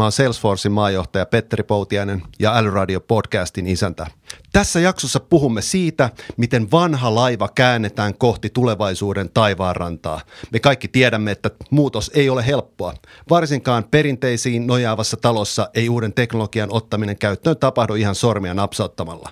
Mä 0.00 0.04
oon 0.04 0.12
Salesforcein 0.12 0.72
maajohtaja 0.72 1.26
Petteri 1.26 1.62
Poutiainen 1.62 2.22
ja 2.38 2.56
Älyradio 2.56 3.00
podcastin 3.00 3.66
isäntä. 3.66 4.06
Tässä 4.52 4.80
jaksossa 4.80 5.20
puhumme 5.20 5.62
siitä, 5.62 6.10
miten 6.36 6.70
vanha 6.70 7.14
laiva 7.14 7.48
käännetään 7.48 8.14
kohti 8.14 8.50
tulevaisuuden 8.50 9.30
taivaanrantaa. 9.34 10.20
Me 10.52 10.60
kaikki 10.60 10.88
tiedämme, 10.88 11.30
että 11.30 11.50
muutos 11.70 12.10
ei 12.14 12.30
ole 12.30 12.46
helppoa. 12.46 12.94
Varsinkaan 13.30 13.84
perinteisiin 13.90 14.66
nojaavassa 14.66 15.16
talossa 15.16 15.70
ei 15.74 15.88
uuden 15.88 16.12
teknologian 16.12 16.72
ottaminen 16.72 17.18
käyttöön 17.18 17.56
tapahdu 17.56 17.94
ihan 17.94 18.14
sormia 18.14 18.54
napsauttamalla. 18.54 19.30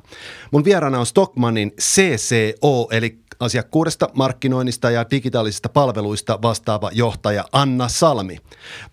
Mun 0.50 0.64
vieraana 0.64 0.98
on 0.98 1.06
Stockmannin 1.06 1.72
CCO 1.80 2.88
eli 2.90 3.18
asiakkuudesta, 3.40 4.08
markkinoinnista 4.14 4.90
ja 4.90 5.10
digitaalisista 5.10 5.68
palveluista 5.68 6.38
vastaava 6.42 6.90
johtaja 6.92 7.44
Anna 7.52 7.88
Salmi. 7.88 8.38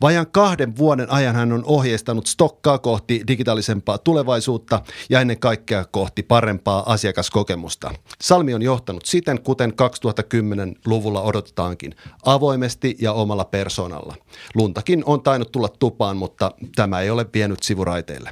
Vajan 0.01 0.27
kahden 0.31 0.77
vuoden 0.77 1.11
ajan 1.11 1.35
hän 1.35 1.53
on 1.53 1.63
ohjeistanut 1.65 2.27
Stokkaa 2.27 2.77
kohti 2.77 3.23
digitaalisempaa 3.27 3.97
tulevaisuutta 3.97 4.81
ja 5.09 5.21
ennen 5.21 5.39
kaikkea 5.39 5.85
kohti 5.85 6.23
parempaa 6.23 6.93
asiakaskokemusta. 6.93 7.93
Salmi 8.21 8.53
on 8.53 8.61
johtanut 8.61 9.05
siten, 9.05 9.41
kuten 9.41 9.73
2010-luvulla 9.73 11.21
odotetaankin, 11.21 11.95
avoimesti 12.25 12.95
ja 12.99 13.13
omalla 13.13 13.45
persoonalla. 13.45 14.15
Luntakin 14.55 15.03
on 15.05 15.21
tainnut 15.21 15.51
tulla 15.51 15.69
tupaan, 15.69 16.17
mutta 16.17 16.51
tämä 16.75 17.01
ei 17.01 17.09
ole 17.09 17.25
vienyt 17.33 17.63
sivuraiteille. 17.63 18.31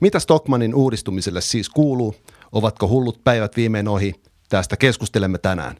Mitä 0.00 0.18
Stockmanin 0.18 0.74
uudistumiselle 0.74 1.40
siis 1.40 1.68
kuuluu? 1.68 2.14
Ovatko 2.52 2.88
hullut 2.88 3.24
päivät 3.24 3.56
viimein 3.56 3.88
ohi? 3.88 4.14
Tästä 4.52 4.76
keskustelemme 4.76 5.38
tänään. 5.38 5.76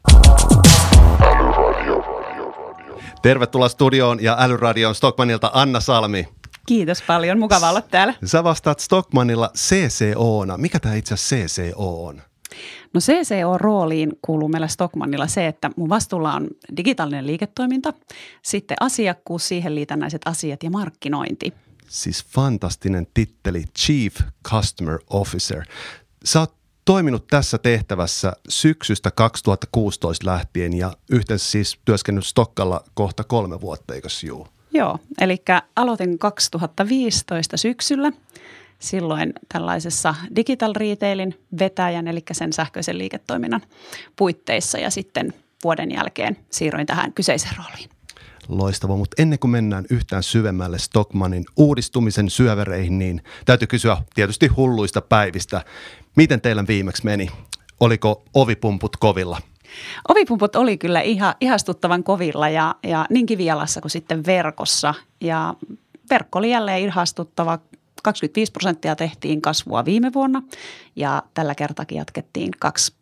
Tervetuloa 3.21 3.69
studioon 3.69 4.23
ja 4.23 4.35
Älyradion 4.39 4.95
Stockmanilta 4.95 5.51
Anna 5.53 5.79
Salmi. 5.79 6.27
Kiitos 6.65 7.01
paljon, 7.01 7.39
mukava 7.39 7.69
olla 7.69 7.81
täällä. 7.81 8.13
Sä 8.25 8.43
vastaat 8.43 8.79
Stockmanilla 8.79 9.51
CCOna. 9.57 10.57
Mikä 10.57 10.79
tämä 10.79 10.95
itse 10.95 11.13
asiassa 11.13 11.61
CCO 11.61 12.05
on? 12.05 12.21
No 12.93 12.99
CCO-rooliin 12.99 14.11
kuuluu 14.21 14.47
meillä 14.47 14.67
Stockmannilla 14.67 15.27
se, 15.27 15.47
että 15.47 15.71
mun 15.75 15.89
vastuulla 15.89 16.33
on 16.33 16.47
digitaalinen 16.77 17.27
liiketoiminta, 17.27 17.93
sitten 18.41 18.77
asiakkuus, 18.79 19.47
siihen 19.47 19.75
liitännäiset 19.75 20.21
asiat 20.25 20.63
ja 20.63 20.69
markkinointi. 20.69 21.53
Siis 21.87 22.25
fantastinen 22.25 23.07
titteli 23.13 23.63
Chief 23.79 24.15
Customer 24.49 24.99
Officer. 25.09 25.63
Sä 26.25 26.39
oot 26.39 26.62
toiminut 26.85 27.27
tässä 27.27 27.57
tehtävässä 27.57 28.33
syksystä 28.49 29.11
2016 29.11 30.25
lähtien 30.25 30.73
ja 30.73 30.93
yhteensä 31.09 31.51
siis 31.51 31.79
työskennellyt 31.85 32.27
Stokkalla 32.27 32.83
kohta 32.93 33.23
kolme 33.23 33.61
vuotta, 33.61 33.93
eikös 33.93 34.23
juu? 34.23 34.47
Joo, 34.73 34.99
eli 35.21 35.41
aloitin 35.75 36.19
2015 36.19 37.57
syksyllä 37.57 38.11
silloin 38.79 39.33
tällaisessa 39.53 40.15
digital 40.35 40.73
retailin 40.75 41.39
vetäjän, 41.59 42.07
eli 42.07 42.23
sen 42.31 42.53
sähköisen 42.53 42.97
liiketoiminnan 42.97 43.61
puitteissa 44.15 44.77
ja 44.77 44.89
sitten 44.89 45.33
vuoden 45.63 45.91
jälkeen 45.91 46.37
siirroin 46.49 46.87
tähän 46.87 47.13
kyseiseen 47.13 47.55
rooliin. 47.57 47.89
Loistava, 48.47 48.97
mutta 48.97 49.21
ennen 49.21 49.39
kuin 49.39 49.51
mennään 49.51 49.85
yhtään 49.89 50.23
syvemmälle 50.23 50.79
Stockmanin 50.79 51.45
uudistumisen 51.55 52.29
syövereihin, 52.29 52.99
niin 52.99 53.23
täytyy 53.45 53.67
kysyä 53.67 53.97
tietysti 54.15 54.47
hulluista 54.47 55.01
päivistä. 55.01 55.65
Miten 56.15 56.41
teillä 56.41 56.67
viimeksi 56.67 57.05
meni? 57.05 57.29
Oliko 57.79 58.23
ovipumput 58.33 58.97
kovilla? 58.97 59.37
Ovipumput 60.09 60.55
oli 60.55 60.77
kyllä 60.77 61.01
ihan, 61.01 61.35
ihastuttavan 61.41 62.03
kovilla 62.03 62.49
ja, 62.49 62.75
ja 62.83 63.05
niin 63.09 63.25
kivialassa 63.25 63.81
kuin 63.81 63.91
sitten 63.91 64.25
verkossa. 64.25 64.93
Ja 65.21 65.53
verkko 66.09 66.39
oli 66.39 66.51
jälleen 66.51 66.81
ihastuttava. 66.81 67.59
25 68.03 68.51
prosenttia 68.51 68.95
tehtiin 68.95 69.41
kasvua 69.41 69.85
viime 69.85 70.13
vuonna 70.13 70.43
ja 70.95 71.23
tällä 71.33 71.55
kertakin 71.55 71.97
jatkettiin 71.97 72.51
kaksi 72.59 72.95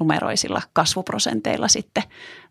numeroisilla 0.00 0.62
kasvuprosenteilla 0.72 1.68
sitten 1.68 2.02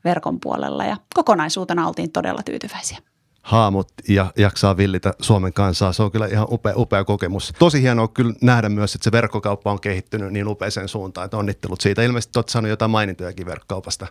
verkon 0.06 0.40
puolella 0.40 0.86
ja 0.86 0.98
kokonaisuutena 1.16 1.88
oltiin 1.88 2.12
todella 2.12 2.44
tyytyväisiä 2.44 2.98
haamut 3.44 3.88
ja 4.10 4.32
jaksaa 4.38 4.78
villitä 4.78 5.14
Suomen 5.22 5.54
kansaa. 5.54 5.94
Se 5.94 6.04
on 6.04 6.12
kyllä 6.12 6.28
ihan 6.28 6.48
upea, 6.52 6.74
upea 6.76 7.04
kokemus. 7.04 7.54
Tosi 7.60 7.82
hienoa 7.82 8.08
kyllä 8.08 8.34
nähdä 8.42 8.70
myös, 8.70 8.96
että 8.96 9.04
se 9.04 9.12
verkkokauppa 9.12 9.72
on 9.72 9.82
kehittynyt 9.82 10.32
niin 10.32 10.48
upeeseen 10.48 10.88
suuntaan, 10.88 11.26
että 11.26 11.38
onnittelut 11.38 11.82
siitä. 11.82 12.04
Ilmeisesti 12.04 12.40
olet 12.40 12.50
saanut 12.50 12.70
jotain 12.70 12.92
mainintojakin 12.92 13.46
verkkokaupasta. 13.46 14.08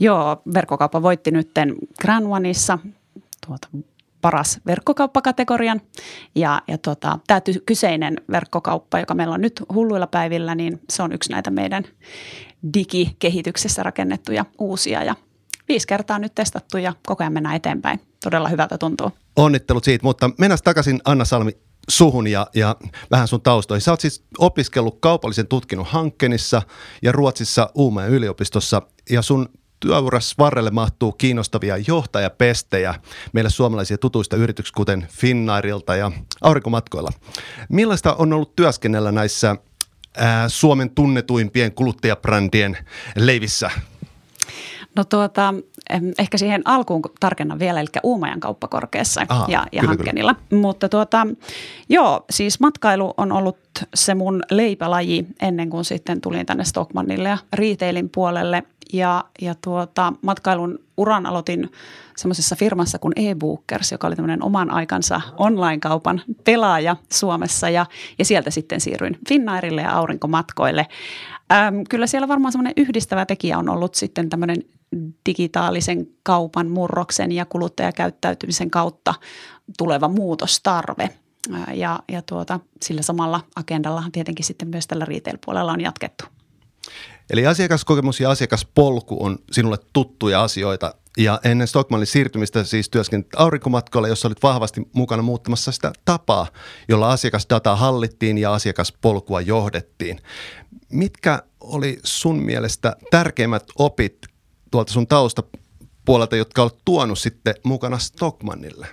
Joo, 0.00 0.42
verkkokauppa 0.54 1.02
voitti 1.02 1.30
nytten 1.30 1.74
Grand 2.00 2.26
Oneissa 2.28 2.78
tuota, 3.46 3.68
paras 4.20 4.60
verkkokauppakategorian. 4.66 5.80
Ja, 6.34 6.62
ja 6.68 6.78
tota, 6.78 7.18
tämä 7.26 7.40
kyseinen 7.66 8.20
verkkokauppa, 8.30 8.98
joka 8.98 9.14
meillä 9.14 9.34
on 9.34 9.40
nyt 9.40 9.62
hulluilla 9.74 10.06
päivillä, 10.06 10.54
niin 10.54 10.80
se 10.90 11.02
on 11.02 11.12
yksi 11.12 11.32
näitä 11.32 11.50
meidän 11.50 11.84
digikehityksessä 12.74 13.82
rakennettuja 13.82 14.44
uusia 14.58 15.04
ja 15.04 15.14
viisi 15.68 15.86
kertaa 15.86 16.18
nyt 16.18 16.34
testattu 16.34 16.78
ja 16.78 16.94
koko 17.06 17.24
ajan 17.24 17.32
mennään 17.32 17.56
eteenpäin. 17.56 18.00
Todella 18.24 18.48
hyvältä 18.48 18.78
tuntuu. 18.78 19.12
Onnittelut 19.36 19.84
siitä, 19.84 20.02
mutta 20.02 20.30
mennään 20.38 20.58
takaisin 20.64 21.00
Anna 21.04 21.24
Salmi 21.24 21.52
suhun 21.88 22.26
ja, 22.26 22.46
ja 22.54 22.76
vähän 23.10 23.28
sun 23.28 23.42
taustoihin. 23.42 23.80
Sä 23.80 23.90
oot 23.90 24.00
siis 24.00 24.24
opiskellut 24.38 24.98
kaupallisen 25.00 25.46
tutkinnon 25.46 25.86
Hankkenissa 25.86 26.62
ja 27.02 27.12
Ruotsissa 27.12 27.70
Uumeen 27.74 28.10
yliopistossa 28.10 28.82
ja 29.10 29.22
sun 29.22 29.48
työuras 29.80 30.34
varrelle 30.38 30.70
mahtuu 30.70 31.12
kiinnostavia 31.12 31.76
johtajapestejä 31.76 32.94
meille 33.32 33.50
suomalaisia 33.50 33.98
tutuista 33.98 34.36
yrityksistä, 34.36 34.76
kuten 34.76 35.08
Finnairilta 35.10 35.96
ja 35.96 36.12
Aurinkomatkoilla. 36.40 37.10
Millaista 37.68 38.14
on 38.14 38.32
ollut 38.32 38.56
työskennellä 38.56 39.12
näissä 39.12 39.56
ää, 40.16 40.48
Suomen 40.48 40.90
tunnetuimpien 40.90 41.72
kuluttajabrändien 41.72 42.78
leivissä? 43.16 43.70
No 44.98 45.04
tuota, 45.04 45.54
ehkä 46.18 46.38
siihen 46.38 46.62
alkuun 46.64 47.02
tarkennan 47.20 47.58
vielä, 47.58 47.80
eli 47.80 47.88
Uumajan 48.02 48.40
kauppakorkeassa 48.40 49.26
Aha, 49.28 49.46
ja, 49.48 49.66
ja 49.72 49.80
kyllä, 49.80 49.88
Hankkenilla. 49.88 50.34
Kyllä. 50.34 50.62
Mutta 50.62 50.88
tuota, 50.88 51.26
joo, 51.88 52.24
siis 52.30 52.60
matkailu 52.60 53.14
on 53.16 53.32
ollut 53.32 53.58
se 53.94 54.14
mun 54.14 54.42
leipälaji 54.50 55.26
ennen 55.42 55.70
kuin 55.70 55.84
sitten 55.84 56.20
tulin 56.20 56.46
tänne 56.46 56.64
Stockmannille 56.64 57.28
ja 57.28 57.38
retailin 57.52 58.10
puolelle. 58.14 58.62
Ja, 58.92 59.24
ja 59.40 59.54
tuota, 59.64 60.12
matkailun 60.22 60.78
uran 60.96 61.26
aloitin 61.26 61.70
semmoisessa 62.16 62.56
firmassa 62.56 62.98
kuin 62.98 63.12
eBookers, 63.16 63.92
joka 63.92 64.06
oli 64.06 64.16
tämmöinen 64.16 64.42
oman 64.42 64.70
aikansa 64.70 65.20
online-kaupan 65.36 66.22
pelaaja 66.44 66.96
Suomessa. 67.12 67.70
Ja, 67.70 67.86
ja 68.18 68.24
sieltä 68.24 68.50
sitten 68.50 68.80
siirryin 68.80 69.18
Finnairille 69.28 69.82
ja 69.82 69.92
aurinkomatkoille. 69.92 70.86
Kyllä 71.90 72.06
siellä 72.06 72.28
varmaan 72.28 72.52
semmoinen 72.52 72.72
yhdistävä 72.76 73.26
tekijä 73.26 73.58
on 73.58 73.68
ollut 73.68 73.94
sitten 73.94 74.30
tämmöinen 74.30 74.62
digitaalisen 75.78 76.06
kaupan 76.22 76.68
murroksen 76.68 77.32
ja 77.32 77.44
kuluttajakäyttäytymisen 77.44 78.70
kautta 78.70 79.14
tuleva 79.78 80.08
muutostarve. 80.08 81.10
Ja, 81.74 82.00
ja 82.08 82.22
tuota, 82.22 82.60
sillä 82.82 83.02
samalla 83.02 83.40
agendalla 83.56 84.04
tietenkin 84.12 84.44
sitten 84.44 84.68
myös 84.68 84.86
tällä 84.86 85.04
retail-puolella 85.04 85.72
on 85.72 85.80
jatkettu. 85.80 86.24
Eli 87.30 87.46
asiakaskokemus 87.46 88.20
ja 88.20 88.30
asiakaspolku 88.30 89.24
on 89.24 89.38
sinulle 89.52 89.76
tuttuja 89.92 90.42
asioita. 90.42 90.94
Ja 91.18 91.40
ennen 91.44 91.68
Stockmannin 91.68 92.06
siirtymistä 92.06 92.64
siis 92.64 92.88
työskentelit 92.88 93.34
aurinkomatkoilla, 93.36 94.08
jossa 94.08 94.28
olit 94.28 94.42
vahvasti 94.42 94.88
mukana 94.92 95.22
muuttamassa 95.22 95.72
sitä 95.72 95.92
tapaa, 96.04 96.46
jolla 96.88 97.10
asiakasdataa 97.10 97.76
hallittiin 97.76 98.38
ja 98.38 98.54
asiakaspolkua 98.54 99.40
johdettiin. 99.40 100.20
Mitkä 100.92 101.42
oli 101.60 101.98
sun 102.04 102.42
mielestä 102.42 102.96
tärkeimmät 103.10 103.64
opit 103.78 104.18
tuolta 104.70 104.92
sun 104.92 105.06
taustapuolelta, 106.08 106.36
jotka 106.36 106.62
olet 106.62 106.78
tuonut 106.84 107.18
sitten 107.18 107.54
mukana 107.64 107.98
Stockmannille? 107.98 108.86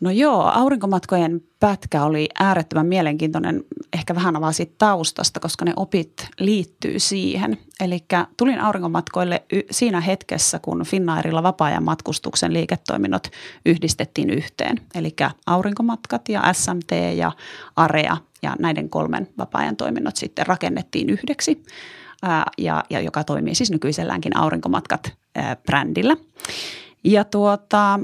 No 0.00 0.10
joo, 0.10 0.42
aurinkomatkojen 0.54 1.40
pätkä 1.60 2.04
oli 2.04 2.28
äärettömän 2.38 2.86
mielenkiintoinen. 2.86 3.64
Ehkä 3.92 4.14
vähän 4.14 4.36
avaa 4.36 4.52
siitä 4.52 4.74
taustasta, 4.78 5.40
koska 5.40 5.64
ne 5.64 5.72
opit 5.76 6.28
liittyy 6.40 6.98
siihen. 6.98 7.58
Eli 7.80 8.04
tulin 8.36 8.60
aurinkomatkoille 8.60 9.42
siinä 9.70 10.00
hetkessä, 10.00 10.58
kun 10.58 10.84
Finnairilla 10.84 11.42
vapaa-ajan 11.42 11.84
matkustuksen 11.84 12.52
liiketoiminnot 12.52 13.28
yhdistettiin 13.66 14.30
yhteen. 14.30 14.80
Eli 14.94 15.16
aurinkomatkat 15.46 16.28
ja 16.28 16.52
SMT 16.52 16.90
ja 17.16 17.32
Area 17.76 18.16
ja 18.42 18.56
näiden 18.58 18.90
kolmen 18.90 19.28
vapaa-ajan 19.38 19.76
toiminnot 19.76 20.16
sitten 20.16 20.46
rakennettiin 20.46 21.10
yhdeksi 21.10 21.62
ja, 22.58 22.84
ja 22.90 23.00
joka 23.00 23.24
toimii 23.24 23.54
siis 23.54 23.70
nykyiselläänkin 23.70 24.36
Aurinkomatkat 24.36 25.12
brändillä. 25.66 26.16
Ja, 27.04 27.24
tuota, 27.24 28.00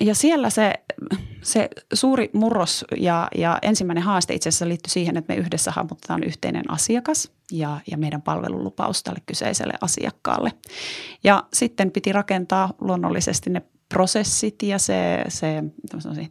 ja 0.00 0.14
siellä 0.14 0.50
se, 0.50 0.72
se 1.42 1.68
suuri 1.94 2.30
murros 2.32 2.84
ja, 2.96 3.28
ja 3.34 3.58
ensimmäinen 3.62 4.04
haaste 4.04 4.34
itse 4.34 4.48
asiassa 4.48 4.68
liittyy 4.68 4.90
siihen, 4.90 5.16
että 5.16 5.34
me 5.34 5.40
yhdessä 5.40 5.70
hahmotetaan 5.70 6.24
yhteinen 6.24 6.70
asiakas 6.70 7.32
ja, 7.52 7.80
ja 7.90 7.98
meidän 7.98 8.22
palvelulupaus 8.22 9.02
tälle 9.02 9.20
kyseiselle 9.26 9.74
asiakkaalle. 9.80 10.52
Ja 11.24 11.44
sitten 11.52 11.90
piti 11.90 12.12
rakentaa 12.12 12.74
luonnollisesti 12.80 13.50
ne 13.50 13.62
prosessit 13.88 14.62
ja 14.62 14.78
se, 14.78 15.24
se 15.28 15.62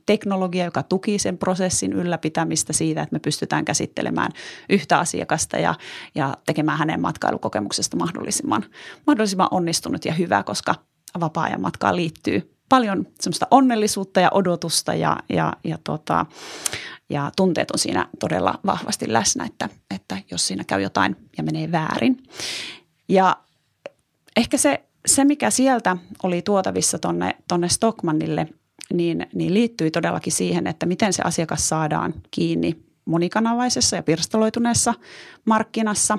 teknologia, 0.05 0.65
joka 0.65 0.83
tuki 0.83 1.19
sen 1.19 1.37
prosessin 1.37 1.93
ylläpitämistä 1.93 2.73
siitä, 2.73 3.01
että 3.01 3.15
me 3.15 3.19
pystytään 3.19 3.65
käsittelemään 3.65 4.31
yhtä 4.69 4.99
asiakasta 4.99 5.57
ja, 5.57 5.75
ja 6.15 6.37
tekemään 6.45 6.77
hänen 6.77 7.01
matkailukokemuksesta 7.01 7.97
mahdollisimman, 7.97 8.65
mahdollisimman 9.07 9.47
onnistunut 9.51 10.05
ja 10.05 10.13
hyvä, 10.13 10.43
koska 10.43 10.75
vapaa-ajan 11.19 11.61
matkaan 11.61 11.95
liittyy 11.95 12.53
paljon 12.69 13.07
semmoista 13.19 13.47
onnellisuutta 13.51 14.19
ja 14.19 14.29
odotusta 14.31 14.93
ja, 14.93 15.17
ja, 15.29 15.53
ja, 15.63 15.77
tota, 15.83 16.25
ja 17.09 17.31
tunteet 17.35 17.71
on 17.71 17.79
siinä 17.79 18.07
todella 18.19 18.59
vahvasti 18.65 19.13
läsnä, 19.13 19.45
että, 19.45 19.69
että 19.95 20.17
jos 20.31 20.47
siinä 20.47 20.63
käy 20.63 20.81
jotain 20.81 21.15
ja 21.37 21.43
menee 21.43 21.71
väärin. 21.71 22.23
Ja 23.09 23.37
ehkä 24.37 24.57
se, 24.57 24.86
se 25.07 25.23
mikä 25.23 25.49
sieltä 25.49 25.97
oli 26.23 26.41
tuotavissa 26.41 26.99
tonne, 26.99 27.35
tonne 27.47 27.69
Stockmannille, 27.69 28.47
niin, 28.93 29.27
niin 29.33 29.53
liittyi 29.53 29.91
todellakin 29.91 30.33
siihen, 30.33 30.67
että 30.67 30.85
miten 30.85 31.13
se 31.13 31.21
asiakas 31.25 31.69
saadaan 31.69 32.13
kiinni 32.31 32.83
monikanavaisessa 33.05 33.95
ja 33.95 34.03
pirstaloituneessa 34.03 34.93
markkinassa. 35.45 36.17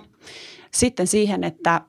Sitten 0.74 1.06
siihen, 1.06 1.44
että 1.44 1.80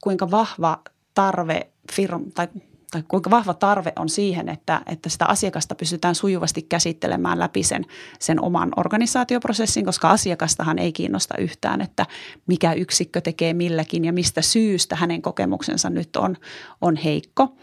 kuinka 0.00 0.30
vahva 0.30 0.82
tarve 1.14 1.70
firma 1.92 2.20
tai 2.34 2.48
tai 2.92 3.02
kuinka 3.08 3.30
vahva 3.30 3.54
tarve 3.54 3.92
on 3.96 4.08
siihen, 4.08 4.48
että, 4.48 4.82
että 4.86 5.08
sitä 5.08 5.26
asiakasta 5.26 5.74
pystytään 5.74 6.14
sujuvasti 6.14 6.62
käsittelemään 6.62 7.38
läpi 7.38 7.62
sen, 7.62 7.86
sen 8.18 8.44
oman 8.44 8.72
organisaatioprosessin, 8.76 9.84
koska 9.84 10.10
asiakastahan 10.10 10.78
ei 10.78 10.92
kiinnosta 10.92 11.36
yhtään, 11.36 11.80
että 11.80 12.06
mikä 12.46 12.72
yksikkö 12.72 13.20
tekee 13.20 13.54
milläkin 13.54 14.04
ja 14.04 14.12
mistä 14.12 14.42
syystä 14.42 14.96
hänen 14.96 15.22
kokemuksensa 15.22 15.90
nyt 15.90 16.16
on, 16.16 16.36
on 16.80 16.96
heikko. 16.96 17.56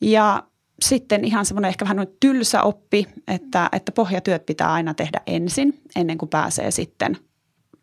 Ja 0.00 0.42
sitten 0.82 1.24
ihan 1.24 1.46
semmoinen 1.46 1.68
ehkä 1.68 1.84
vähän 1.84 2.06
tylsä 2.20 2.62
oppi, 2.62 3.06
että, 3.28 3.68
että 3.72 3.92
pohjatyöt 3.92 4.46
pitää 4.46 4.72
aina 4.72 4.94
tehdä 4.94 5.20
ensin, 5.26 5.80
ennen 5.96 6.18
kuin 6.18 6.28
pääsee 6.28 6.70
sitten 6.70 7.16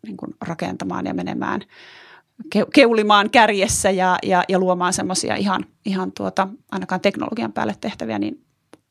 niin 0.06 0.16
kuin 0.16 0.34
rakentamaan 0.40 1.06
ja 1.06 1.14
menemään– 1.14 1.60
keulimaan 2.74 3.30
kärjessä 3.30 3.90
ja, 3.90 4.18
ja, 4.22 4.44
ja 4.48 4.58
luomaan 4.58 4.92
semmoisia 4.92 5.36
ihan, 5.36 5.66
ihan 5.84 6.12
tuota, 6.12 6.48
ainakaan 6.70 7.00
teknologian 7.00 7.52
päälle 7.52 7.76
tehtäviä 7.80 8.18
niin 8.18 8.44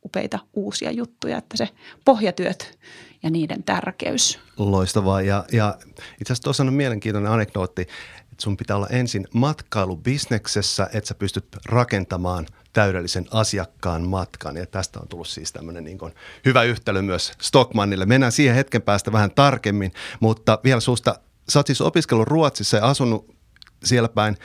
upeita 0.06 0.40
uusia 0.54 0.92
juttuja, 0.92 1.38
että 1.38 1.58
se 1.58 1.70
pohjatyöt 2.06 2.80
ja 3.24 3.30
niiden 3.30 3.64
tärkeys. 3.64 4.40
Loistavaa 4.58 5.22
ja, 5.22 5.46
ja 5.52 5.78
itse 6.22 6.34
asiassa 6.34 6.44
tuossa 6.44 6.64
on 6.64 6.74
mielenkiintoinen 6.74 7.32
anekdootti, 7.32 7.82
että 7.82 8.44
sun 8.44 8.58
pitää 8.58 8.76
olla 8.76 8.88
ensin 8.88 9.28
matkailubisneksessä, 9.34 10.90
että 10.94 11.08
sä 11.08 11.16
pystyt 11.16 11.46
rakentamaan 11.66 12.46
täydellisen 12.74 13.26
asiakkaan 13.32 14.08
matkan 14.08 14.58
ja 14.58 14.66
tästä 14.66 15.00
on 15.00 15.08
tullut 15.08 15.28
siis 15.28 15.52
tämmöinen 15.52 15.84
niin 15.84 15.98
kuin 15.98 16.14
hyvä 16.46 16.64
yhtälö 16.64 17.02
myös 17.02 17.32
Stockmannille. 17.42 18.06
Mennään 18.06 18.32
siihen 18.32 18.56
hetken 18.56 18.82
päästä 18.82 19.12
vähän 19.12 19.32
tarkemmin, 19.32 19.92
mutta 20.20 20.60
vielä 20.64 20.80
susta 20.80 21.16
sä 21.50 21.60
oot 21.60 21.68
siis 21.68 21.82
opiskellut 21.82 22.28
Ruotsissa 22.28 22.78
ja 22.78 22.86
asunut 22.86 23.41
siellä 23.84 24.10
päin. 24.10 24.38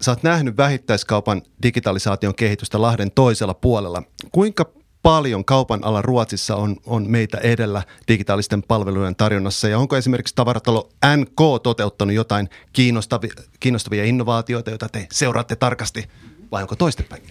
Sä 0.00 0.10
oot 0.10 0.22
nähnyt 0.22 0.56
vähittäiskaupan 0.56 1.42
digitalisaation 1.62 2.34
kehitystä 2.34 2.82
Lahden 2.82 3.10
toisella 3.10 3.54
puolella. 3.54 4.02
Kuinka 4.32 4.72
paljon 5.02 5.44
kaupan 5.44 5.84
ala 5.84 6.02
Ruotsissa 6.02 6.56
on, 6.56 6.76
on 6.86 7.10
meitä 7.10 7.38
edellä 7.38 7.82
digitaalisten 8.08 8.62
palvelujen 8.62 9.16
tarjonnassa 9.16 9.68
ja 9.68 9.78
onko 9.78 9.96
esimerkiksi 9.96 10.34
tavaratalo 10.34 10.88
NK 11.16 11.62
toteuttanut 11.62 12.14
jotain 12.14 12.48
kiinnostavia, 12.72 13.32
kiinnostavia 13.60 14.04
innovaatioita, 14.04 14.70
joita 14.70 14.88
te 14.88 15.06
seuraatte 15.12 15.56
tarkasti 15.56 16.08
vai 16.52 16.62
onko 16.62 16.76
toistepäin? 16.76 17.22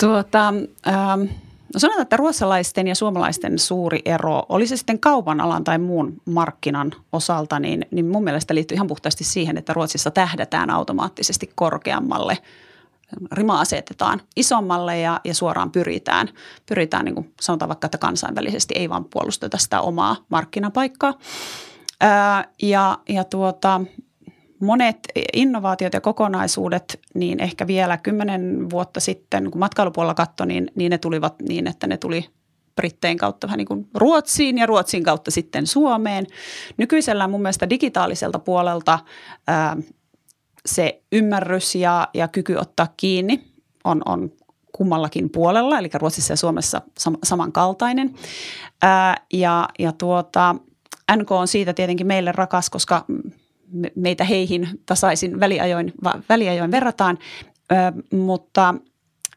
Tuota, 0.00 0.48
ähm, 0.88 1.22
No 1.74 1.80
sanotaan, 1.80 2.02
että 2.02 2.16
ruotsalaisten 2.16 2.86
ja 2.86 2.94
suomalaisten 2.94 3.58
suuri 3.58 4.02
ero, 4.04 4.42
oli 4.48 4.66
se 4.66 4.76
sitten 4.76 5.00
kaupan 5.00 5.40
alan 5.40 5.64
tai 5.64 5.78
muun 5.78 6.22
markkinan 6.24 6.92
osalta, 7.12 7.60
niin, 7.60 7.86
niin 7.90 8.06
mun 8.06 8.24
mielestä 8.24 8.54
liittyy 8.54 8.74
ihan 8.74 8.86
puhtaasti 8.86 9.24
siihen, 9.24 9.58
että 9.58 9.72
Ruotsissa 9.72 10.10
tähdätään 10.10 10.70
automaattisesti 10.70 11.50
korkeammalle. 11.54 12.38
Rima 13.32 13.60
asetetaan 13.60 14.20
isommalle 14.36 14.98
ja, 14.98 15.20
ja 15.24 15.34
suoraan 15.34 15.70
pyritään, 15.70 16.28
pyritään 16.66 17.04
niin 17.04 17.14
kuin 17.14 17.34
sanotaan 17.40 17.68
vaikka, 17.68 17.86
että 17.86 17.98
kansainvälisesti 17.98 18.74
ei 18.76 18.88
vaan 18.88 19.04
puolusteta 19.04 19.58
sitä 19.58 19.80
omaa 19.80 20.16
markkinapaikkaa. 20.28 21.14
Ää, 22.00 22.48
ja, 22.62 22.98
ja 23.08 23.24
tuota, 23.24 23.80
monet 24.60 24.98
innovaatiot 25.32 25.92
ja 25.92 26.00
kokonaisuudet, 26.00 27.00
niin 27.14 27.40
ehkä 27.40 27.66
vielä 27.66 27.96
kymmenen 27.96 28.70
vuotta 28.70 29.00
sitten, 29.00 29.50
kun 29.50 29.58
matkailupuolella 29.58 30.14
katsoi, 30.14 30.46
niin, 30.46 30.70
niin 30.74 30.90
ne 30.90 30.98
tulivat 30.98 31.34
niin, 31.48 31.66
että 31.66 31.86
ne 31.86 31.96
tuli 31.96 32.28
Brittein 32.76 33.18
kautta 33.18 33.46
vähän 33.46 33.58
niin 33.58 33.66
kuin 33.66 33.88
Ruotsiin 33.94 34.58
ja 34.58 34.66
Ruotsin 34.66 35.02
kautta 35.02 35.30
sitten 35.30 35.66
Suomeen. 35.66 36.26
Nykyisellä 36.76 37.28
mun 37.28 37.42
mielestä 37.42 37.70
digitaaliselta 37.70 38.38
puolelta 38.38 38.98
ää, 39.46 39.76
se 40.66 41.02
ymmärrys 41.12 41.74
ja, 41.74 42.08
ja 42.14 42.28
kyky 42.28 42.56
ottaa 42.56 42.88
kiinni 42.96 43.44
on, 43.84 44.02
on 44.04 44.32
kummallakin 44.72 45.30
puolella, 45.30 45.78
eli 45.78 45.90
Ruotsissa 45.94 46.32
ja 46.32 46.36
Suomessa 46.36 46.82
sam- 47.00 47.18
samankaltainen. 47.24 48.14
Ää, 48.82 49.16
ja, 49.32 49.68
ja 49.78 49.92
tuota, 49.92 50.54
NK 51.16 51.32
on 51.32 51.48
siitä 51.48 51.72
tietenkin 51.72 52.06
meille 52.06 52.32
rakas, 52.32 52.70
koska 52.70 53.04
meitä 53.94 54.24
heihin 54.24 54.68
tasaisin 54.86 55.40
väliajoin, 55.40 55.92
väliajoin 56.28 56.70
verrataan, 56.70 57.18
ö, 57.72 58.16
mutta 58.16 58.74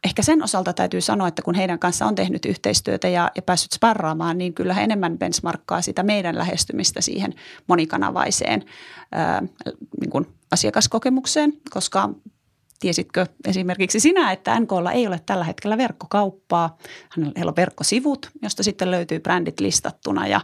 ehkä 0.04 0.22
sen 0.22 0.42
osalta 0.42 0.72
täytyy 0.72 1.00
sanoa, 1.00 1.28
että 1.28 1.42
kun 1.42 1.54
heidän 1.54 1.78
kanssa 1.78 2.06
on 2.06 2.14
tehnyt 2.14 2.44
yhteistyötä 2.44 3.08
ja, 3.08 3.30
ja 3.34 3.42
päässyt 3.42 3.72
sparraamaan, 3.72 4.38
niin 4.38 4.54
kyllä 4.54 4.74
he 4.74 4.82
enemmän 4.82 5.18
benchmarkkaa 5.18 5.82
sitä 5.82 6.02
meidän 6.02 6.38
lähestymistä 6.38 7.00
siihen 7.00 7.34
monikanavaiseen 7.66 8.64
ö, 9.42 9.46
niin 10.00 10.10
kuin 10.10 10.26
asiakaskokemukseen, 10.50 11.52
koska 11.70 12.10
Tiesitkö 12.80 13.26
esimerkiksi 13.46 14.00
sinä, 14.00 14.32
että 14.32 14.60
NKlla 14.60 14.92
ei 14.92 15.06
ole 15.06 15.20
tällä 15.26 15.44
hetkellä 15.44 15.78
verkkokauppaa? 15.78 16.78
Heillä 17.36 17.50
on 17.50 17.56
verkkosivut, 17.56 18.30
josta 18.42 18.62
sitten 18.62 18.90
löytyy 18.90 19.20
brändit 19.20 19.60
listattuna 19.60 20.26
ja, 20.26 20.40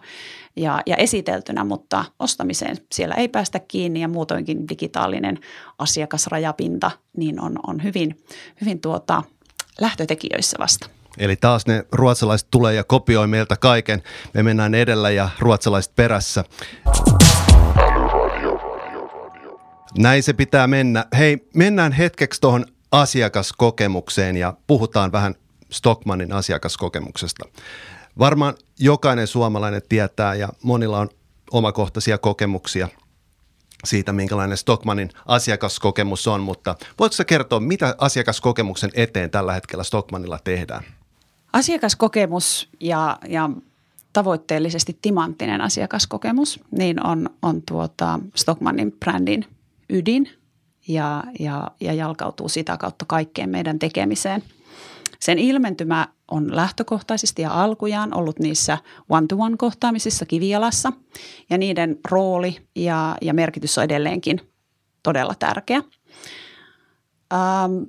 ja, 0.56 0.82
ja 0.86 0.96
esiteltynä, 0.96 1.64
mutta 1.64 2.04
ostamiseen 2.18 2.76
siellä 2.92 3.14
ei 3.14 3.28
päästä 3.28 3.58
kiinni 3.58 4.00
ja 4.00 4.08
muutoinkin 4.08 4.68
digitaalinen 4.68 5.38
asiakasrajapinta 5.78 6.90
niin 7.16 7.40
on, 7.40 7.58
on 7.66 7.82
hyvin, 7.82 8.24
hyvin 8.60 8.80
tuota, 8.80 9.22
lähtötekijöissä 9.80 10.56
vasta. 10.60 10.88
Eli 11.18 11.36
taas 11.36 11.66
ne 11.66 11.86
ruotsalaiset 11.92 12.48
tulee 12.50 12.74
ja 12.74 12.84
kopioi 12.84 13.26
meiltä 13.26 13.56
kaiken. 13.56 14.02
Me 14.34 14.42
mennään 14.42 14.74
edellä 14.74 15.10
ja 15.10 15.28
ruotsalaiset 15.38 15.96
perässä. 15.96 16.44
Näin 19.98 20.22
se 20.22 20.32
pitää 20.32 20.66
mennä. 20.66 21.06
Hei, 21.18 21.48
mennään 21.54 21.92
hetkeksi 21.92 22.40
tuohon 22.40 22.66
asiakaskokemukseen 22.92 24.36
ja 24.36 24.54
puhutaan 24.66 25.12
vähän 25.12 25.34
Stockmannin 25.70 26.32
asiakaskokemuksesta. 26.32 27.44
Varmaan 28.18 28.54
jokainen 28.78 29.26
suomalainen 29.26 29.82
tietää 29.88 30.34
ja 30.34 30.48
monilla 30.62 30.98
on 30.98 31.08
omakohtaisia 31.50 32.18
kokemuksia 32.18 32.88
siitä, 33.84 34.12
minkälainen 34.12 34.58
Stockmannin 34.58 35.10
asiakaskokemus 35.26 36.26
on, 36.26 36.40
mutta 36.40 36.76
voitko 36.98 37.24
kertoa, 37.26 37.60
mitä 37.60 37.94
asiakaskokemuksen 37.98 38.90
eteen 38.94 39.30
tällä 39.30 39.52
hetkellä 39.52 39.84
Stockmannilla 39.84 40.38
tehdään? 40.44 40.84
Asiakaskokemus 41.52 42.68
ja, 42.80 43.18
ja 43.28 43.50
tavoitteellisesti 44.12 44.98
timanttinen 45.02 45.60
asiakaskokemus, 45.60 46.60
niin 46.70 47.06
on, 47.06 47.30
on 47.42 47.62
tuota 47.62 48.20
Stockmannin 48.34 48.92
brändin 48.92 49.46
ydin 49.88 50.28
ja, 50.88 51.24
ja, 51.40 51.70
ja 51.80 51.92
jalkautuu 51.92 52.48
sitä 52.48 52.76
kautta 52.76 53.04
kaikkeen 53.04 53.50
meidän 53.50 53.78
tekemiseen. 53.78 54.42
Sen 55.20 55.38
ilmentymä 55.38 56.08
on 56.30 56.56
lähtökohtaisesti 56.56 57.42
ja 57.42 57.62
alkujaan 57.62 58.14
ollut 58.14 58.38
niissä 58.38 58.78
one-to-one 59.08 59.56
kohtaamisissa 59.56 60.26
kivialassa 60.26 60.92
ja 61.50 61.58
niiden 61.58 61.98
rooli 62.10 62.56
ja, 62.76 63.16
ja 63.22 63.34
merkitys 63.34 63.78
on 63.78 63.84
edelleenkin 63.84 64.40
todella 65.02 65.34
tärkeä. 65.38 65.82
Ähm, 67.32 67.82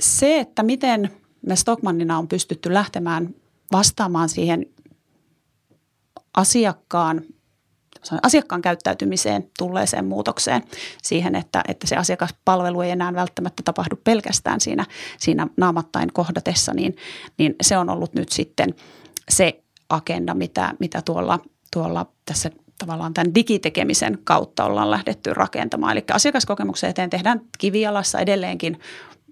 se, 0.00 0.40
että 0.40 0.62
miten 0.62 1.10
me 1.46 1.56
Stockmannina 1.56 2.18
on 2.18 2.28
pystytty 2.28 2.74
lähtemään 2.74 3.34
vastaamaan 3.72 4.28
siihen 4.28 4.66
asiakkaan 6.36 7.22
asiakkaan 8.22 8.62
käyttäytymiseen 8.62 9.50
tulleeseen 9.58 10.04
muutokseen 10.04 10.62
siihen, 11.02 11.34
että, 11.34 11.62
että 11.68 11.86
se 11.86 11.96
asiakaspalvelu 11.96 12.80
ei 12.80 12.90
enää 12.90 13.14
välttämättä 13.14 13.62
tapahdu 13.62 13.96
pelkästään 14.04 14.60
siinä, 14.60 14.86
siinä 15.18 15.46
naamattain 15.56 16.12
kohdatessa, 16.12 16.74
niin, 16.74 16.96
niin 17.38 17.54
se 17.62 17.78
on 17.78 17.90
ollut 17.90 18.14
nyt 18.14 18.28
sitten 18.28 18.74
se 19.28 19.62
agenda, 19.88 20.34
mitä, 20.34 20.74
mitä 20.78 21.02
tuolla, 21.02 21.38
tuolla 21.72 22.06
tässä 22.24 22.50
tavallaan 22.78 23.14
tämän 23.14 23.34
digitekemisen 23.34 24.18
kautta 24.24 24.64
ollaan 24.64 24.90
lähdetty 24.90 25.34
rakentamaan. 25.34 25.92
Eli 25.92 26.04
asiakaskokemuksen 26.12 26.90
eteen 26.90 27.10
tehdään 27.10 27.40
kivialassa 27.58 28.18
edelleenkin 28.18 28.80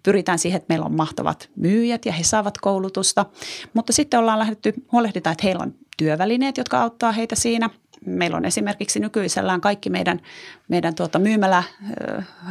pyritään 0.03 0.39
siihen, 0.39 0.57
että 0.57 0.73
meillä 0.73 0.87
on 0.87 0.97
mahtavat 0.97 1.51
myyjät 1.57 2.07
ja 2.07 2.13
he 2.13 2.23
saavat 2.23 2.59
koulutusta. 2.59 3.27
Mutta 3.75 3.93
sitten 3.93 4.21
ollaan 4.21 4.39
lähdetty, 4.39 4.75
huolehditaan, 4.93 5.33
että 5.33 5.47
heillä 5.47 5.63
on 5.63 5.75
työvälineet, 5.97 6.57
jotka 6.57 6.83
auttaa 6.83 7.13
heitä 7.13 7.35
siinä– 7.35 7.71
Meillä 8.07 8.37
on 8.37 8.45
esimerkiksi 8.45 9.01
nykyisellään 9.01 9.61
kaikki 9.61 9.91
meidän, 9.91 10.21
meidän 10.69 10.95
tuota 10.95 11.19
myymälä 11.19 11.63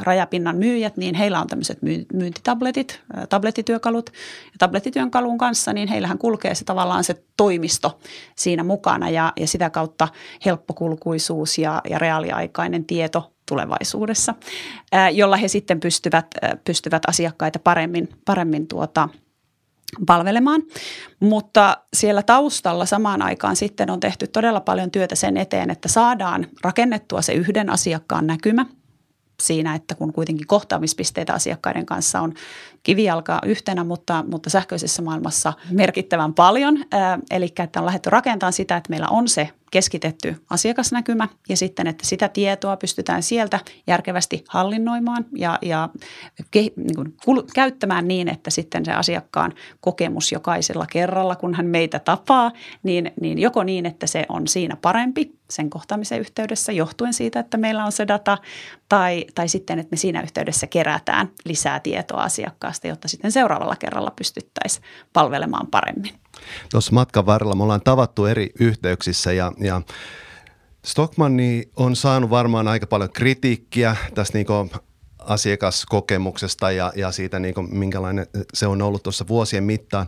rajapinnan 0.02 0.58
myyjät, 0.58 0.98
niin 0.98 1.16
heillä 1.16 1.42
on 1.42 1.48
tämmöiset 1.48 1.80
myyntitabletit, 2.14 3.02
tablettityökalut. 3.30 4.10
Ja 4.46 4.58
tablettityönkalun 4.60 5.38
kanssa, 5.38 5.74
niin 5.74 5.88
heillähän 5.88 6.18
kulkee 6.18 6.56
se 6.56 6.66
tavallaan 6.66 7.04
se 7.04 7.24
toimisto 7.38 8.00
siinä 8.36 8.64
mukana 8.64 9.10
ja, 9.10 9.34
ja 9.40 9.48
sitä 9.48 9.70
kautta 9.70 10.08
helppokulkuisuus 10.46 11.58
ja, 11.58 11.82
ja 11.90 12.00
reaaliaikainen 12.00 12.86
tieto 12.86 13.34
tulevaisuudessa, 13.46 14.36
jolla 15.14 15.38
he 15.38 15.48
sitten 15.48 15.80
pystyvät, 15.80 16.26
pystyvät 16.66 17.02
asiakkaita 17.08 17.60
paremmin, 17.60 18.10
paremmin 18.26 18.68
tuota– 18.68 19.10
palvelemaan. 20.06 20.64
Mutta 21.20 21.78
siellä 21.94 22.24
taustalla 22.24 22.86
samaan 22.86 23.22
aikaan 23.22 23.56
sitten 23.56 23.90
on 23.90 24.00
tehty 24.00 24.28
todella 24.28 24.62
paljon 24.62 24.92
työtä 24.92 25.16
sen 25.16 25.38
eteen, 25.38 25.70
että 25.70 25.88
saadaan 25.88 26.48
rakennettua 26.64 27.22
se 27.22 27.34
yhden 27.34 27.70
asiakkaan 27.70 28.28
näkymä 28.28 28.66
siinä, 29.42 29.76
että 29.76 29.96
kun 29.96 30.14
kuitenkin 30.14 30.48
kohtaamispisteitä 30.48 31.34
asiakkaiden 31.34 31.86
kanssa 31.86 32.22
on 32.22 32.34
kivijalka 32.84 33.40
yhtenä, 33.46 33.84
mutta, 33.84 34.26
mutta 34.32 34.50
sähköisessä 34.50 35.02
maailmassa 35.02 35.54
merkittävän 35.72 36.34
paljon. 36.34 36.86
Eli 37.32 37.54
että 37.60 37.80
on 37.80 37.86
lähdetty 37.86 38.10
rakentamaan 38.10 38.54
sitä, 38.54 38.78
että 38.78 38.90
meillä 38.90 39.08
on 39.08 39.28
se 39.28 39.50
keskitetty 39.72 40.36
asiakasnäkymä 40.50 41.28
ja 41.50 41.58
sitten, 41.58 41.88
että 41.88 42.06
sitä 42.06 42.30
tietoa 42.30 42.78
pystytään 42.78 43.24
sieltä 43.24 43.60
järkevästi 43.88 44.44
hallinnoimaan 44.48 45.26
ja, 45.36 45.60
ja 45.62 45.90
ke, 46.52 46.60
niin 46.60 46.96
kuin, 46.96 47.14
kul, 47.26 47.42
käyttämään 47.54 48.08
niin, 48.08 48.28
että 48.28 48.50
sitten 48.50 48.86
se 48.86 48.94
asiakkaan 48.94 49.54
kokemus 49.82 50.32
jokaisella 50.32 50.86
kerralla, 50.92 51.36
kun 51.36 51.54
hän 51.54 51.66
meitä 51.66 52.00
tapaa, 52.00 52.52
niin, 52.84 53.12
niin 53.22 53.40
joko 53.40 53.64
niin, 53.64 53.86
että 53.86 54.08
se 54.08 54.26
on 54.30 54.48
siinä 54.48 54.76
parempi 54.76 55.40
sen 55.50 55.70
kohtaamisen 55.70 56.20
yhteydessä 56.20 56.72
johtuen 56.72 57.14
siitä, 57.14 57.40
että 57.40 57.58
meillä 57.58 57.86
on 57.86 57.92
se 57.92 58.08
data, 58.08 58.38
tai, 58.90 59.26
tai 59.36 59.48
sitten, 59.48 59.80
että 59.80 59.94
me 59.94 59.98
siinä 59.98 60.22
yhteydessä 60.22 60.68
kerätään 60.68 61.30
lisää 61.46 61.80
tietoa 61.80 62.30
asiakkaasta, 62.70 62.88
jotta 62.88 63.08
sitten 63.08 63.32
seuraavalla 63.32 63.76
kerralla 63.76 64.12
pystyttäisiin 64.12 64.84
palvelemaan 65.14 65.68
paremmin. 65.68 66.14
Tuossa 66.72 66.92
matkan 66.94 67.26
varrella 67.26 67.56
me 67.56 67.64
ollaan 67.64 67.82
tavattu 67.82 68.26
eri 68.26 68.50
yhteyksissä 68.60 69.34
ja, 69.34 69.52
ja 69.58 69.82
Stockmanni 70.86 71.70
on 71.76 71.96
saanut 71.96 72.30
varmaan 72.30 72.68
aika 72.68 72.88
paljon 72.88 73.10
kritiikkiä 73.12 73.96
tästä 74.16 74.38
niin 74.38 74.48
asiakaskokemuksesta 75.20 76.72
ja, 76.72 76.92
ja 76.96 77.12
siitä, 77.12 77.40
niin 77.40 77.54
kuin, 77.54 77.78
minkälainen 77.78 78.28
se 78.54 78.68
on 78.68 78.82
ollut 78.82 79.04
tuossa 79.04 79.28
vuosien 79.28 79.64
mittaan. 79.64 80.08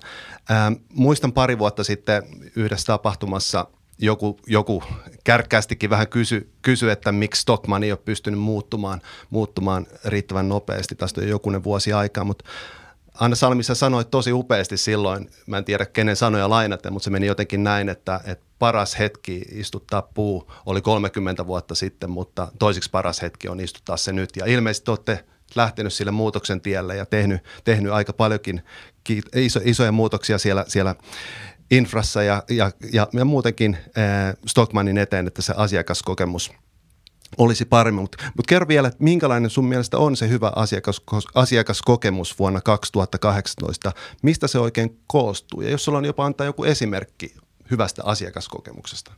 Ää, 0.50 0.72
muistan 0.94 1.34
pari 1.34 1.60
vuotta 1.60 1.84
sitten 1.84 2.24
yhdessä 2.56 2.86
tapahtumassa 2.86 3.68
joku, 3.98 4.40
joku 4.48 4.84
kärkkäästikin 5.24 5.90
vähän 5.90 6.08
kysy, 6.08 6.52
kysy, 6.62 6.92
että 6.92 7.12
miksi 7.12 7.42
Stockman 7.42 7.84
ei 7.84 7.92
ole 7.92 8.00
pystynyt 8.06 8.40
muuttumaan, 8.40 9.02
muuttumaan 9.30 9.88
riittävän 10.06 10.50
nopeasti. 10.50 10.96
Tästä 10.96 11.22
on 11.22 11.28
jokunen 11.28 11.64
vuosi 11.64 11.94
aikaa, 11.94 12.24
mutta 12.24 12.46
Anna 13.20 13.36
Salmi, 13.36 13.64
sä 13.64 13.76
sanoit 13.76 14.12
tosi 14.12 14.32
upeasti 14.34 14.78
silloin, 14.78 15.30
mä 15.48 15.58
en 15.58 15.66
tiedä 15.66 15.86
kenen 15.86 16.16
sanoja 16.16 16.50
lainatte, 16.50 16.90
mutta 16.90 17.04
se 17.04 17.10
meni 17.10 17.28
jotenkin 17.28 17.64
näin, 17.64 17.90
että, 17.90 18.22
että 18.26 18.46
paras 18.60 19.00
hetki 19.00 19.46
istuttaa 19.52 20.02
puu 20.02 20.52
oli 20.66 20.82
30 20.82 21.48
vuotta 21.48 21.76
sitten, 21.76 22.10
mutta 22.10 22.48
toisiksi 22.60 22.90
paras 22.90 23.22
hetki 23.22 23.48
on 23.48 23.60
istuttaa 23.60 23.98
se 23.98 24.14
nyt. 24.14 24.30
Ja 24.36 24.46
ilmeisesti 24.46 24.92
olette 24.92 25.26
lähtenyt 25.56 25.94
sille 25.94 26.12
muutoksen 26.12 26.62
tielle 26.62 26.96
ja 26.96 27.06
tehnyt, 27.06 27.42
tehnyt 27.64 27.92
aika 27.92 28.14
paljonkin 28.14 28.62
iso, 29.36 29.60
isoja 29.64 29.92
muutoksia 29.92 30.38
siellä, 30.38 30.66
siellä 30.68 30.96
infrassa 31.72 32.24
ja, 32.24 32.44
ja, 32.50 32.72
ja, 32.94 33.08
ja 33.14 33.26
muutenkin 33.26 33.78
äh, 33.98 34.34
Stockmanin 34.48 34.98
eteen, 34.98 35.28
että 35.28 35.42
se 35.42 35.54
asiakaskokemus– 35.58 36.52
olisi 37.38 37.66
paremmin. 37.66 38.02
Mutta 38.02 38.18
mut 38.38 38.48
kerro 38.48 38.68
vielä, 38.68 38.88
että 38.88 39.04
minkälainen 39.04 39.50
sun 39.50 39.66
mielestä 39.66 39.98
on 39.98 40.16
se 40.16 40.30
hyvä 40.30 40.52
asiakas, 40.56 41.02
asiakaskokemus 41.36 42.40
vuonna 42.40 42.62
2018? 42.62 43.92
Mistä 44.22 44.48
se 44.48 44.60
oikein 44.60 45.00
koostuu? 45.08 45.62
Ja 45.62 45.70
jos 45.70 45.86
sulla 45.86 45.98
on 45.98 46.06
jopa 46.06 46.26
antaa 46.26 46.46
joku 46.46 46.64
esimerkki 46.64 47.36
hyvästä 47.72 48.02
asiakaskokemuksesta. 48.06 49.12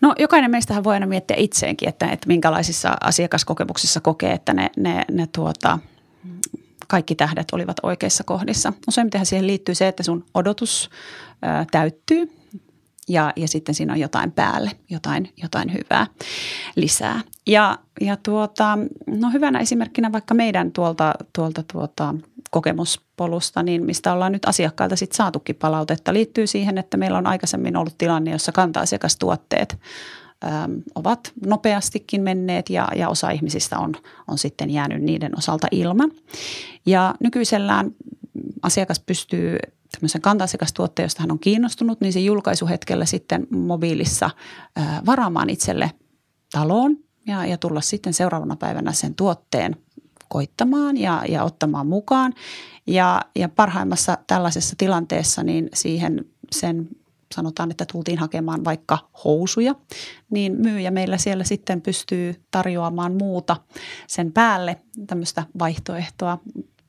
No 0.00 0.14
jokainen 0.18 0.50
meistähän 0.50 0.84
voi 0.84 0.94
aina 0.94 1.06
miettiä 1.06 1.36
itseenkin, 1.36 1.88
että, 1.88 2.10
että 2.10 2.28
minkälaisissa 2.28 2.96
asiakaskokemuksissa 3.00 4.00
kokee, 4.00 4.32
että 4.32 4.54
ne, 4.54 4.70
ne, 4.76 5.04
ne 5.10 5.28
tuota, 5.34 5.78
kaikki 6.88 7.14
tähdet 7.14 7.46
olivat 7.52 7.76
oikeissa 7.82 8.24
kohdissa. 8.24 8.72
Useimmitenhan 8.88 9.26
siihen 9.26 9.46
liittyy 9.46 9.74
se, 9.74 9.88
että 9.88 10.02
sun 10.02 10.24
odotus 10.34 10.90
ää, 11.42 11.66
täyttyy 11.70 12.38
ja, 13.08 13.32
ja 13.36 13.48
sitten 13.48 13.74
siinä 13.74 13.92
on 13.92 14.00
jotain 14.00 14.32
päälle, 14.32 14.70
jotain, 14.90 15.32
jotain 15.42 15.72
hyvää 15.74 16.06
lisää. 16.76 17.20
Ja, 17.46 17.78
ja 18.00 18.16
tuota, 18.16 18.78
no 19.06 19.30
hyvänä 19.30 19.58
esimerkkinä 19.58 20.12
vaikka 20.12 20.34
meidän 20.34 20.72
tuolta, 20.72 21.14
tuolta 21.36 21.62
tuota 21.72 22.14
kokemuspolusta, 22.50 23.62
niin 23.62 23.84
mistä 23.84 24.12
ollaan 24.12 24.32
nyt 24.32 24.44
asiakkailta 24.44 24.96
sitten 24.96 25.16
saatukin 25.16 25.56
palautetta, 25.56 26.12
liittyy 26.12 26.46
siihen, 26.46 26.78
että 26.78 26.96
meillä 26.96 27.18
on 27.18 27.26
aikaisemmin 27.26 27.76
ollut 27.76 27.98
tilanne, 27.98 28.30
jossa 28.30 28.52
kanta-asiakastuotteet 28.52 29.78
ovat 30.94 31.32
nopeastikin 31.46 32.22
menneet 32.22 32.70
ja, 32.70 32.88
ja 32.96 33.08
osa 33.08 33.30
ihmisistä 33.30 33.78
on, 33.78 33.94
on 34.28 34.38
sitten 34.38 34.70
jäänyt 34.70 35.02
niiden 35.02 35.38
osalta 35.38 35.66
ilman. 35.70 36.10
Ja 36.86 37.14
nykyisellään 37.20 37.94
asiakas 38.62 39.00
pystyy 39.00 39.58
tämmöisen 39.92 40.20
kanta-asiakastuotteen, 40.20 41.04
josta 41.04 41.22
hän 41.22 41.32
on 41.32 41.38
kiinnostunut, 41.38 42.00
niin 42.00 42.12
se 42.12 42.20
julkaisuhetkellä 42.20 43.04
sitten 43.04 43.46
mobiilissa 43.50 44.30
ää, 44.76 45.02
varaamaan 45.06 45.50
itselle 45.50 45.90
taloon 46.52 46.96
ja, 47.26 47.46
ja 47.46 47.58
tulla 47.58 47.80
sitten 47.80 48.14
seuraavana 48.14 48.56
päivänä 48.56 48.92
sen 48.92 49.14
tuotteen 49.14 49.76
koittamaan 50.28 50.96
ja, 50.96 51.24
ja 51.28 51.44
ottamaan 51.44 51.86
mukaan. 51.86 52.34
Ja, 52.86 53.22
ja 53.36 53.48
parhaimmassa 53.48 54.18
tällaisessa 54.26 54.74
tilanteessa 54.78 55.42
niin 55.42 55.68
siihen 55.74 56.24
sen 56.52 56.88
sanotaan, 57.34 57.70
että 57.70 57.84
tultiin 57.92 58.18
hakemaan 58.18 58.64
vaikka 58.64 58.98
housuja, 59.24 59.74
niin 60.30 60.56
myyjä 60.60 60.90
meillä 60.90 61.18
siellä 61.18 61.44
sitten 61.44 61.82
pystyy 61.82 62.44
tarjoamaan 62.50 63.16
muuta 63.18 63.56
sen 64.06 64.32
päälle 64.32 64.76
tämmöistä 65.06 65.44
vaihtoehtoa. 65.58 66.38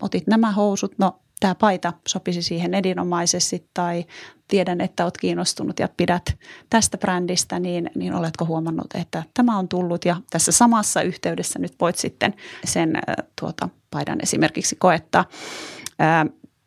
Otit 0.02 0.28
nämä 0.28 0.52
housut, 0.52 0.94
no 0.98 1.20
tämä 1.40 1.56
paita 1.56 1.94
sopisi 2.08 2.42
siihen 2.42 2.74
erinomaisesti 2.74 3.70
tai 3.74 4.06
tiedän, 4.48 4.82
että 4.82 5.04
olet 5.04 5.18
kiinnostunut 5.18 5.80
ja 5.80 5.90
pidät 5.98 6.38
tästä 6.70 6.98
brändistä, 6.98 7.60
niin, 7.60 7.92
niin 7.96 8.14
oletko 8.14 8.46
huomannut, 8.46 8.88
että 8.96 9.24
tämä 9.34 9.58
on 9.58 9.68
tullut 9.68 10.06
ja 10.06 10.22
tässä 10.30 10.52
samassa 10.52 11.02
yhteydessä 11.02 11.60
nyt 11.60 11.74
voit 11.82 11.96
sitten 11.96 12.34
sen 12.66 12.94
tuota, 13.40 13.70
paidan 13.92 14.20
esimerkiksi 14.24 14.76
koettaa. 14.76 15.26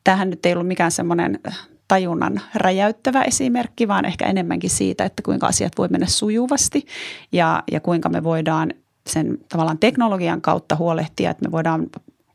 Tähän 0.04 0.30
nyt 0.30 0.46
ei 0.46 0.52
ollut 0.52 0.68
mikään 0.68 0.92
semmoinen 0.92 1.40
tajunnan 1.88 2.40
räjäyttävä 2.54 3.22
esimerkki, 3.22 3.88
vaan 3.88 4.04
ehkä 4.04 4.26
enemmänkin 4.26 4.70
siitä, 4.70 5.04
että 5.04 5.22
kuinka 5.22 5.46
asiat 5.46 5.72
voi 5.78 5.88
mennä 5.88 6.06
sujuvasti 6.06 6.86
ja, 7.32 7.62
ja 7.72 7.80
kuinka 7.80 8.08
me 8.08 8.24
voidaan 8.24 8.74
sen 9.06 9.38
tavallaan 9.48 9.78
teknologian 9.78 10.40
kautta 10.40 10.76
huolehtia, 10.76 11.30
että 11.30 11.44
me 11.48 11.52
voidaan 11.52 11.86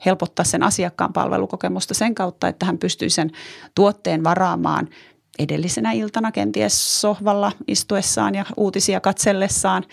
helpottaa 0.06 0.46
sen 0.46 0.64
asiakkaan 0.64 1.14
palvelukokemusta 1.14 1.94
sen 1.94 2.16
kautta, 2.16 2.48
että 2.48 2.66
hän 2.66 2.78
pystyy 2.78 3.10
sen 3.10 3.32
tuotteen 3.76 4.24
varaamaan 4.24 4.90
edellisenä 5.40 5.92
iltana 5.92 6.32
kenties 6.32 7.02
sohvalla 7.02 7.52
istuessaan 7.68 8.36
ja 8.36 8.46
uutisia 8.58 9.00
katsellessaan 9.00 9.84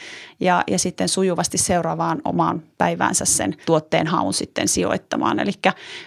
ja, 0.41 0.65
ja 0.71 0.79
sitten 0.79 1.09
sujuvasti 1.09 1.59
seuraavaan 1.59 2.21
omaan 2.25 2.63
päiväänsä 2.79 3.25
sen 3.25 3.57
tuotteen 3.67 4.07
haun 4.07 4.35
sitten 4.35 4.69
sijoittamaan. 4.69 5.41
Eli 5.41 5.53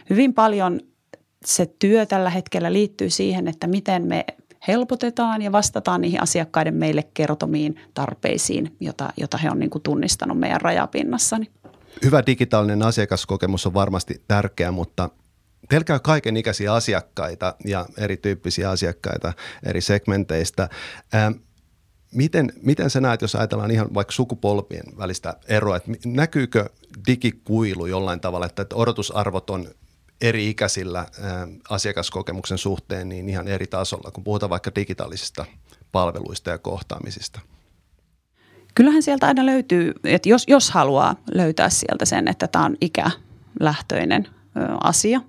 hyvin 0.10 0.34
paljon 0.34 0.80
se 1.48 1.66
työ 1.80 2.06
tällä 2.06 2.30
hetkellä 2.30 2.74
liittyy 2.74 3.10
siihen, 3.10 3.48
että 3.48 3.68
miten 3.68 4.08
me 4.08 4.26
helpotetaan 4.68 5.42
ja 5.42 5.52
vastataan 5.52 6.02
niihin 6.02 6.24
asiakkaiden 6.24 6.74
meille 6.74 7.04
kertomiin 7.14 7.80
tarpeisiin, 7.94 8.76
jota, 8.80 9.10
jota 9.18 9.38
he 9.38 9.50
on 9.52 9.60
niin 9.60 9.70
kuin 9.70 9.82
tunnistanut 9.82 10.40
meidän 10.40 10.62
rajapinnassa 10.62 11.38
hyvä 12.06 12.24
digitaalinen 12.26 12.84
asiakaskokemus 12.84 13.66
on 13.66 13.74
varmasti 13.74 14.22
tärkeä, 14.28 14.72
mutta 14.72 15.10
käy 15.86 16.00
kaiken 16.00 16.38
ikäisiä 16.38 16.74
asiakkaita 16.74 17.56
ja 17.66 17.86
erityyppisiä 17.98 18.70
asiakkaita 18.70 19.34
eri 19.64 19.82
segmenteistä. 19.82 20.70
Ähm, 21.16 21.34
miten, 22.14 22.54
miten 22.62 22.90
sä 22.90 23.02
näet, 23.02 23.22
jos 23.22 23.36
ajatellaan 23.36 23.72
ihan 23.72 23.94
vaikka 23.94 24.12
sukupolvien 24.12 24.98
välistä 24.98 25.34
eroa, 25.48 25.76
että 25.76 25.92
näkyykö 26.06 26.70
digikuilu 27.08 27.86
jollain 27.86 28.20
tavalla, 28.20 28.46
että 28.46 28.66
odotusarvot 28.74 29.50
on 29.50 29.68
eri 30.22 30.50
ikäisillä 30.50 31.00
ähm, 31.00 31.50
asiakaskokemuksen 31.70 32.58
suhteen 32.58 33.10
niin 33.10 33.30
ihan 33.30 33.48
eri 33.48 33.68
tasolla, 33.68 34.12
kun 34.12 34.24
puhutaan 34.24 34.50
vaikka 34.50 34.72
digitaalisista 34.76 35.46
palveluista 35.92 36.50
ja 36.50 36.58
kohtaamisista– 36.58 37.40
Kyllähän 38.78 39.04
sieltä 39.04 39.28
aina 39.28 39.46
löytyy, 39.46 39.94
että 40.04 40.30
jos, 40.30 40.44
jos 40.48 40.72
haluaa 40.72 41.16
löytää 41.32 41.70
sieltä 41.70 42.06
sen, 42.06 42.28
että 42.28 42.48
tämä 42.48 42.66
on 42.66 42.78
ikälähtöinen 42.82 44.28
asia, 44.84 45.22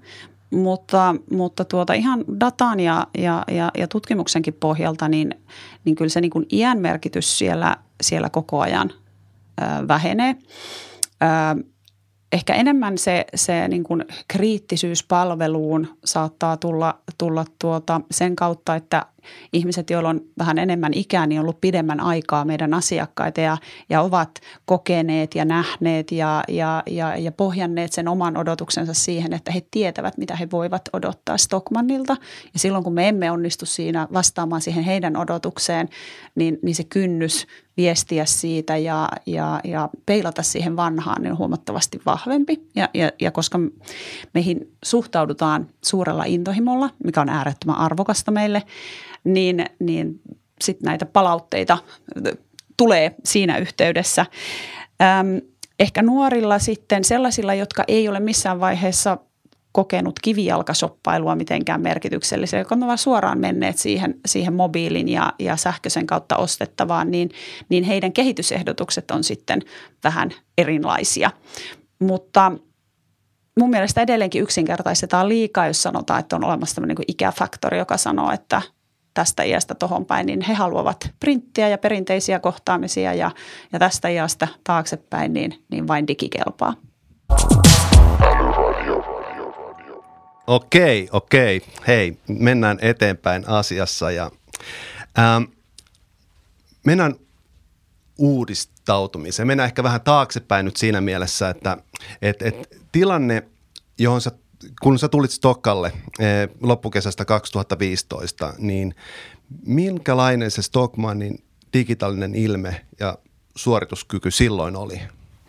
mutta, 0.50 1.14
mutta 1.30 1.64
tuota, 1.64 1.92
ihan 1.92 2.24
datan 2.40 2.80
ja, 2.80 3.06
ja, 3.18 3.44
ja, 3.50 3.70
ja 3.78 3.88
tutkimuksenkin 3.88 4.54
pohjalta, 4.54 5.08
niin, 5.08 5.34
niin 5.84 5.96
kyllä 5.96 6.08
se 6.08 6.20
niin 6.20 6.30
kuin 6.30 6.46
iän 6.52 6.78
merkitys 6.78 7.38
siellä, 7.38 7.76
siellä 8.02 8.30
koko 8.30 8.60
ajan 8.60 8.90
ö, 8.92 9.88
vähenee. 9.88 10.36
Ö, 11.22 11.64
ehkä 12.32 12.54
enemmän 12.54 12.98
se, 12.98 13.24
se 13.34 13.68
niin 13.68 13.84
kuin 13.84 14.04
kriittisyys 14.28 15.04
palveluun 15.04 15.98
saattaa 16.04 16.56
tulla, 16.56 16.98
tulla 17.18 17.44
tuota 17.58 18.00
sen 18.10 18.36
kautta, 18.36 18.74
että 18.74 19.06
ihmiset, 19.52 19.90
joilla 19.90 20.08
on 20.08 20.20
vähän 20.38 20.58
enemmän 20.58 20.94
ikää, 20.94 21.26
niin 21.26 21.40
on 21.40 21.44
ollut 21.44 21.60
pidemmän 21.60 22.00
aikaa 22.00 22.44
meidän 22.44 22.74
asiakkaita 22.74 23.40
ja, 23.40 23.56
ja 23.88 24.02
ovat 24.02 24.40
kokeneet 24.64 25.34
ja 25.34 25.44
nähneet 25.44 26.12
ja, 26.12 26.44
ja, 26.48 26.82
ja, 26.90 27.16
ja 27.16 27.32
pohjanneet 27.32 27.92
sen 27.92 28.08
oman 28.08 28.36
odotuksensa 28.36 28.94
siihen, 28.94 29.32
että 29.32 29.52
he 29.52 29.62
tietävät, 29.70 30.18
mitä 30.18 30.36
he 30.36 30.48
voivat 30.52 30.88
odottaa 30.92 31.38
Stockmannilta. 31.38 32.16
Ja 32.52 32.58
silloin, 32.58 32.84
kun 32.84 32.94
me 32.94 33.08
emme 33.08 33.30
onnistu 33.30 33.66
siinä 33.66 34.08
vastaamaan 34.12 34.60
siihen 34.60 34.84
heidän 34.84 35.16
odotukseen, 35.16 35.88
niin, 36.34 36.58
niin 36.62 36.74
se 36.74 36.84
kynnys 36.84 37.46
viestiä 37.78 38.24
siitä 38.24 38.76
ja, 38.76 39.08
ja, 39.26 39.60
ja 39.64 39.88
peilata 40.06 40.42
siihen 40.42 40.76
vanhaan 40.76 41.22
niin 41.22 41.32
on 41.32 41.38
huomattavasti 41.38 42.00
vahvempi. 42.06 42.68
Ja, 42.74 42.88
ja, 42.94 43.10
ja 43.20 43.30
koska 43.30 43.58
meihin 44.34 44.72
suhtaudutaan 44.84 45.68
suurella 45.84 46.24
intohimolla, 46.24 46.90
mikä 47.04 47.20
on 47.20 47.28
äärettömän 47.28 47.78
arvokasta 47.78 48.30
meille, 48.30 48.62
niin, 49.24 49.66
niin 49.78 50.20
sitten 50.60 50.86
näitä 50.86 51.06
palautteita 51.06 51.78
tulee 52.76 53.14
siinä 53.24 53.58
yhteydessä. 53.58 54.26
Öm, 55.02 55.40
ehkä 55.78 56.02
nuorilla 56.02 56.58
sitten 56.58 57.04
sellaisilla, 57.04 57.54
jotka 57.54 57.84
ei 57.88 58.08
ole 58.08 58.20
missään 58.20 58.60
vaiheessa 58.60 59.18
kokenut 59.72 60.20
kivijalkasoppailua 60.22 61.36
mitenkään 61.36 61.80
merkityksellisiä, 61.80 62.58
jotka 62.58 62.74
ovat 62.74 63.00
suoraan 63.00 63.38
menneet 63.38 63.78
siihen, 63.78 64.14
siihen 64.26 64.54
mobiilin 64.54 65.08
ja, 65.08 65.32
ja 65.38 65.56
sähköisen 65.56 66.06
kautta 66.06 66.36
ostettavaan, 66.36 67.10
niin, 67.10 67.30
niin 67.68 67.84
heidän 67.84 68.12
kehitysehdotukset 68.12 69.10
on 69.10 69.24
sitten 69.24 69.62
vähän 70.04 70.30
erilaisia. 70.58 71.30
Mutta 71.98 72.52
mun 73.58 73.70
mielestä 73.70 74.02
edelleenkin 74.02 74.42
yksinkertaistetaan 74.42 75.28
liikaa, 75.28 75.66
jos 75.66 75.82
sanotaan, 75.82 76.20
että 76.20 76.36
on 76.36 76.44
olemassa 76.44 76.74
tämmöinen 76.74 76.96
niin 76.98 77.04
ikäfaktori, 77.08 77.78
joka 77.78 77.96
sanoo, 77.96 78.32
että 78.32 78.62
tästä 79.18 79.42
iästä 79.42 79.74
tohon 79.74 80.06
päin, 80.06 80.26
niin 80.26 80.40
he 80.40 80.54
haluavat 80.54 81.10
printtiä 81.20 81.68
ja 81.68 81.78
perinteisiä 81.78 82.38
kohtaamisia 82.38 83.14
ja, 83.14 83.30
ja 83.72 83.78
tästä 83.78 84.08
iästä 84.08 84.48
taaksepäin, 84.64 85.32
niin, 85.32 85.64
niin 85.70 85.88
vain 85.88 86.06
digikelpaa. 86.06 86.74
Okei, 90.46 91.08
okei. 91.12 91.62
Hei, 91.86 92.18
mennään 92.28 92.78
eteenpäin 92.80 93.48
asiassa 93.48 94.10
ja 94.10 94.30
ähm, 95.18 95.42
mennään 96.86 97.14
uudistautumiseen. 98.18 99.46
Mennään 99.46 99.66
ehkä 99.66 99.82
vähän 99.82 100.00
taaksepäin 100.00 100.64
nyt 100.64 100.76
siinä 100.76 101.00
mielessä, 101.00 101.48
että 101.48 101.76
et, 102.22 102.42
et, 102.42 102.78
tilanne, 102.92 103.42
johon 103.98 104.20
sä 104.20 104.30
kun 104.82 104.98
sä 104.98 105.08
tulit 105.08 105.30
Stokkalle 105.30 105.92
eh, 106.18 106.48
loppukesästä 106.62 107.24
2015, 107.24 108.54
niin 108.58 108.94
minkälainen 109.66 110.50
se 110.50 110.62
Stockmannin 110.62 111.44
digitaalinen 111.72 112.34
ilme 112.34 112.86
ja 113.00 113.18
suorituskyky 113.56 114.30
silloin 114.30 114.76
oli? 114.76 115.00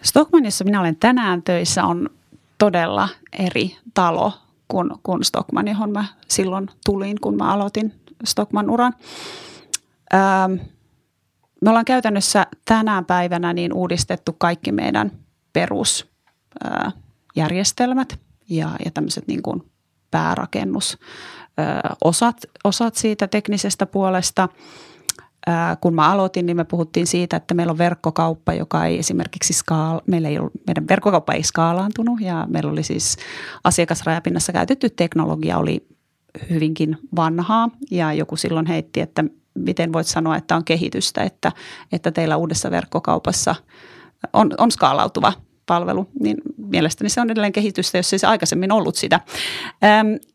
Stockmannissa 0.01 0.63
minä 0.63 0.79
olen 0.79 0.95
tänään 0.95 1.43
töissä 1.43 1.83
on 1.83 2.09
todella 2.57 3.09
eri 3.39 3.77
talo 3.93 4.33
kuin, 4.67 4.91
kuin 5.03 5.23
Stockman, 5.23 5.67
johon 5.67 5.91
mä 5.91 6.05
silloin 6.27 6.67
tulin, 6.85 7.17
kun 7.21 7.37
mä 7.37 7.53
aloitin 7.53 7.93
Stockman 8.23 8.69
uran. 8.69 8.93
Ähm, 10.13 10.53
me 11.61 11.69
ollaan 11.69 11.85
käytännössä 11.85 12.47
tänään 12.65 13.05
päivänä 13.05 13.53
niin 13.53 13.73
uudistettu 13.73 14.35
kaikki 14.37 14.71
meidän 14.71 15.11
perusjärjestelmät– 15.53 18.19
ja, 18.49 18.69
ja 18.85 18.91
tämmöiset 18.91 19.27
niin 19.27 19.41
kuin 19.41 19.63
päärakennus, 20.11 20.97
osat, 22.03 22.37
osat 22.63 22.95
siitä 22.95 23.27
teknisestä 23.27 23.85
puolesta. 23.85 24.49
Kun 25.81 25.95
mä 25.95 26.11
aloitin, 26.11 26.45
niin 26.45 26.57
me 26.57 26.63
puhuttiin 26.63 27.07
siitä, 27.07 27.37
että 27.37 27.53
meillä 27.53 27.71
on 27.71 27.77
verkkokauppa, 27.77 28.53
joka 28.53 28.85
ei 28.85 28.99
esimerkiksi 28.99 29.53
skaala, 29.53 30.01
meillä 30.07 30.27
ei 30.27 30.39
ollut, 30.39 30.53
meidän 30.67 30.87
verkkokauppa 30.87 31.33
ei 31.33 31.43
skaalaantunut 31.43 32.21
ja 32.21 32.47
meillä 32.49 32.71
oli 32.71 32.83
siis 32.83 33.17
asiakasrajapinnassa 33.63 34.53
käytetty 34.53 34.89
teknologia 34.89 35.57
oli 35.57 35.87
hyvinkin 36.49 36.97
vanhaa 37.15 37.69
ja 37.91 38.13
joku 38.13 38.35
silloin 38.35 38.65
heitti, 38.65 39.01
että 39.01 39.23
miten 39.55 39.93
voit 39.93 40.07
sanoa, 40.07 40.35
että 40.35 40.55
on 40.55 40.65
kehitystä, 40.65 41.23
että, 41.23 41.51
että 41.91 42.11
teillä 42.11 42.37
uudessa 42.37 42.71
verkkokaupassa 42.71 43.55
on, 44.33 44.51
on 44.57 44.71
skaalautuva 44.71 45.33
palvelu, 45.69 46.07
niin 46.19 46.37
mielestäni 46.57 47.09
se 47.09 47.21
on 47.21 47.29
edelleen 47.29 47.51
kehitystä, 47.51 47.97
jos 47.97 48.13
ei 48.13 48.19
se 48.19 48.27
aikaisemmin 48.27 48.71
ollut 48.71 48.95
sitä. 48.95 49.19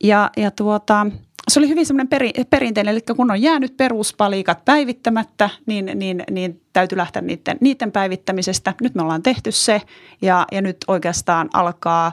ja, 0.05 0.31
ja 0.37 0.51
tuota, 0.51 1.07
se 1.49 1.61
oli 1.61 1.69
hyvin 1.69 1.87
semmoinen 1.87 2.09
peri, 2.09 2.31
perinteinen, 2.51 2.93
eli 2.93 3.01
kun 3.17 3.31
on 3.31 3.43
jäänyt 3.43 3.77
peruspalikat 3.77 4.65
päivittämättä, 4.65 5.51
niin, 5.67 5.91
niin, 5.95 6.25
niin 6.31 6.61
täytyy 6.73 6.99
lähteä 6.99 7.23
niiden, 7.23 7.57
niiden 7.61 7.93
päivittämisestä. 7.93 8.75
Nyt 8.81 8.95
me 8.95 9.03
ollaan 9.03 9.23
tehty 9.23 9.53
se 9.53 9.83
ja, 10.23 10.47
ja 10.53 10.63
nyt 10.63 10.77
oikeastaan 10.89 11.49
alkaa 11.53 12.13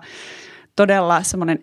todella 0.76 1.24
semmoinen 1.24 1.60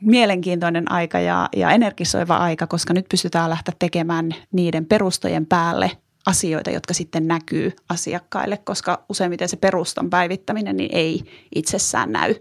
mielenkiintoinen 0.00 0.92
aika 0.92 1.20
ja, 1.20 1.48
ja 1.56 1.70
energisoiva 1.70 2.36
aika, 2.36 2.66
koska 2.66 2.94
nyt 2.94 3.06
pystytään 3.10 3.50
lähteä 3.50 3.74
tekemään 3.78 4.34
niiden 4.52 4.86
perustojen 4.86 5.46
päälle 5.46 5.90
asioita, 6.26 6.70
jotka 6.70 6.94
sitten 6.94 7.28
näkyy 7.28 7.72
asiakkaille, 7.88 8.56
koska 8.56 9.04
useimmiten 9.08 9.48
se 9.48 9.56
perustan 9.56 10.10
päivittäminen 10.10 10.76
niin 10.76 10.90
ei 10.92 11.22
itsessään 11.54 12.12
näy. 12.12 12.34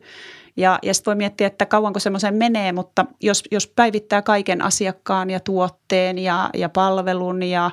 Ja, 0.57 0.79
ja 0.83 0.93
sitten 0.93 1.11
voi 1.11 1.15
miettiä, 1.15 1.47
että 1.47 1.65
kauanko 1.65 1.99
semmoiseen 1.99 2.35
menee, 2.35 2.71
mutta 2.71 3.05
jos, 3.21 3.43
jos 3.51 3.67
päivittää 3.67 4.21
kaiken 4.21 4.61
asiakkaan 4.61 5.29
ja 5.29 5.39
tuotteen 5.39 6.17
ja, 6.17 6.49
ja 6.53 6.69
palvelun 6.69 7.43
ja, 7.43 7.71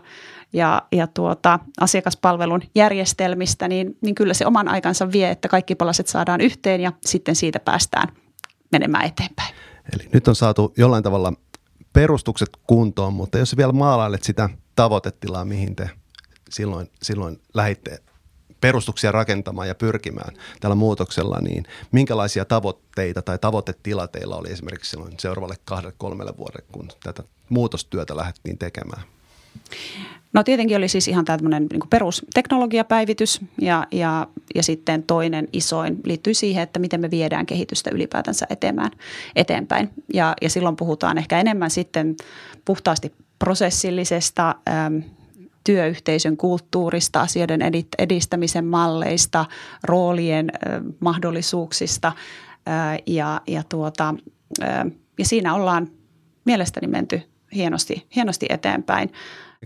ja, 0.53 0.83
ja 0.93 1.07
tuota, 1.07 1.59
asiakaspalvelun 1.81 2.63
järjestelmistä, 2.75 3.69
niin, 3.69 3.97
niin 4.01 4.15
kyllä 4.15 4.35
se 4.35 4.47
oman 4.47 4.69
aikansa 4.69 5.13
vie, 5.13 5.31
että 5.31 5.49
kaikki 5.49 5.75
palaset 5.75 6.07
saadaan 6.07 6.41
yhteen 6.41 6.81
ja 6.81 6.93
sitten 7.07 7.37
siitä 7.37 7.61
päästään 7.61 8.09
menemään 8.73 9.05
eteenpäin. 9.05 9.55
Eli 9.93 10.09
nyt 10.13 10.29
on 10.29 10.37
saatu 10.37 10.73
jollain 10.77 11.03
tavalla 11.03 11.33
perustukset 11.93 12.49
kuntoon, 12.67 13.13
mutta 13.13 13.39
jos 13.39 13.57
vielä 13.57 13.73
maalailet 13.73 14.23
sitä 14.23 14.51
tavoitetilaa, 14.79 15.45
mihin 15.45 15.77
te 15.77 15.91
silloin, 16.51 16.91
silloin 17.03 17.41
lähditte 17.55 17.99
perustuksia 18.61 19.13
rakentamaan 19.13 19.69
ja 19.69 19.75
pyrkimään 19.75 20.37
tällä 20.61 20.75
muutoksella, 20.75 21.39
niin 21.41 21.65
minkälaisia 21.93 22.45
tavoitteita 22.45 23.23
tai 23.23 23.39
tavoitetila 23.39 24.09
teillä 24.09 24.37
oli 24.37 24.53
esimerkiksi 24.53 24.91
silloin 24.91 25.15
seuraavalle 25.19 25.57
kahdelle 25.65 25.95
kolmelle 25.99 26.33
vuodelle, 26.37 26.67
kun 26.73 26.89
tätä 27.03 27.23
muutostyötä 27.49 28.17
lähdettiin 28.17 28.59
tekemään? 28.59 29.03
No 30.33 30.45
tietenkin 30.45 30.77
oli 30.77 30.89
siis 30.89 31.09
ihan 31.09 31.25
tämmöinen 31.25 31.67
niin 31.73 31.89
perusteknologiapäivitys 31.91 33.41
ja, 33.61 33.87
ja, 33.93 34.27
ja 34.55 34.63
sitten 34.63 35.03
toinen 35.03 35.49
isoin 35.53 36.01
liittyy 36.05 36.35
siihen, 36.35 36.63
että 36.63 36.79
miten 36.79 37.01
me 37.01 37.11
viedään 37.11 37.47
kehitystä 37.47 37.91
ylipäätänsä 37.91 38.47
eteenpäin. 38.51 38.93
eteenpäin. 39.37 39.91
Ja, 40.15 40.35
ja 40.43 40.51
silloin 40.51 40.77
puhutaan 40.77 41.19
ehkä 41.19 41.41
enemmän 41.41 41.71
sitten 41.71 42.17
puhtaasti 42.65 43.13
prosessillisesta 43.39 44.55
ähm, 44.69 44.99
työyhteisön 45.65 46.37
kulttuurista, 46.37 47.21
asioiden 47.21 47.61
edistämisen 47.99 48.65
malleista, 48.65 49.47
roolien 49.83 50.51
äh, 50.51 50.81
mahdollisuuksista 51.01 52.09
äh, 52.09 52.99
ja, 53.07 53.41
ja, 53.47 53.63
tuota, 53.69 54.15
äh, 54.63 54.85
ja 55.19 55.25
siinä 55.25 55.55
ollaan 55.55 55.89
mielestäni 56.45 56.87
menty 56.87 57.23
hienosti, 57.55 58.07
hienosti 58.17 58.47
eteenpäin. 58.49 59.13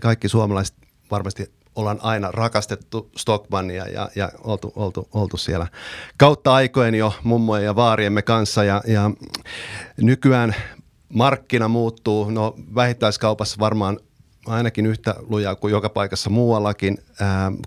Kaikki 0.01 0.29
suomalaiset 0.29 0.75
varmasti 1.11 1.51
ollaan 1.75 1.99
aina 2.01 2.31
rakastettu 2.31 3.09
Stockmannia 3.17 3.87
ja, 3.87 4.09
ja 4.15 4.31
oltu, 4.43 4.73
oltu, 4.75 5.07
oltu 5.13 5.37
siellä 5.37 5.67
kautta 6.17 6.53
aikojen 6.53 6.95
jo 6.95 7.13
mummojen 7.23 7.65
ja 7.65 7.75
vaariemme 7.75 8.21
kanssa 8.21 8.63
ja, 8.63 8.81
ja 8.87 9.11
nykyään 10.01 10.55
markkina 11.13 11.67
muuttuu, 11.67 12.29
no 12.29 12.55
vähittäiskaupassa 12.75 13.59
varmaan 13.59 13.99
ainakin 14.45 14.85
yhtä 14.85 15.15
lujaa 15.29 15.55
kuin 15.55 15.71
joka 15.71 15.89
paikassa 15.89 16.29
muuallakin. 16.29 16.97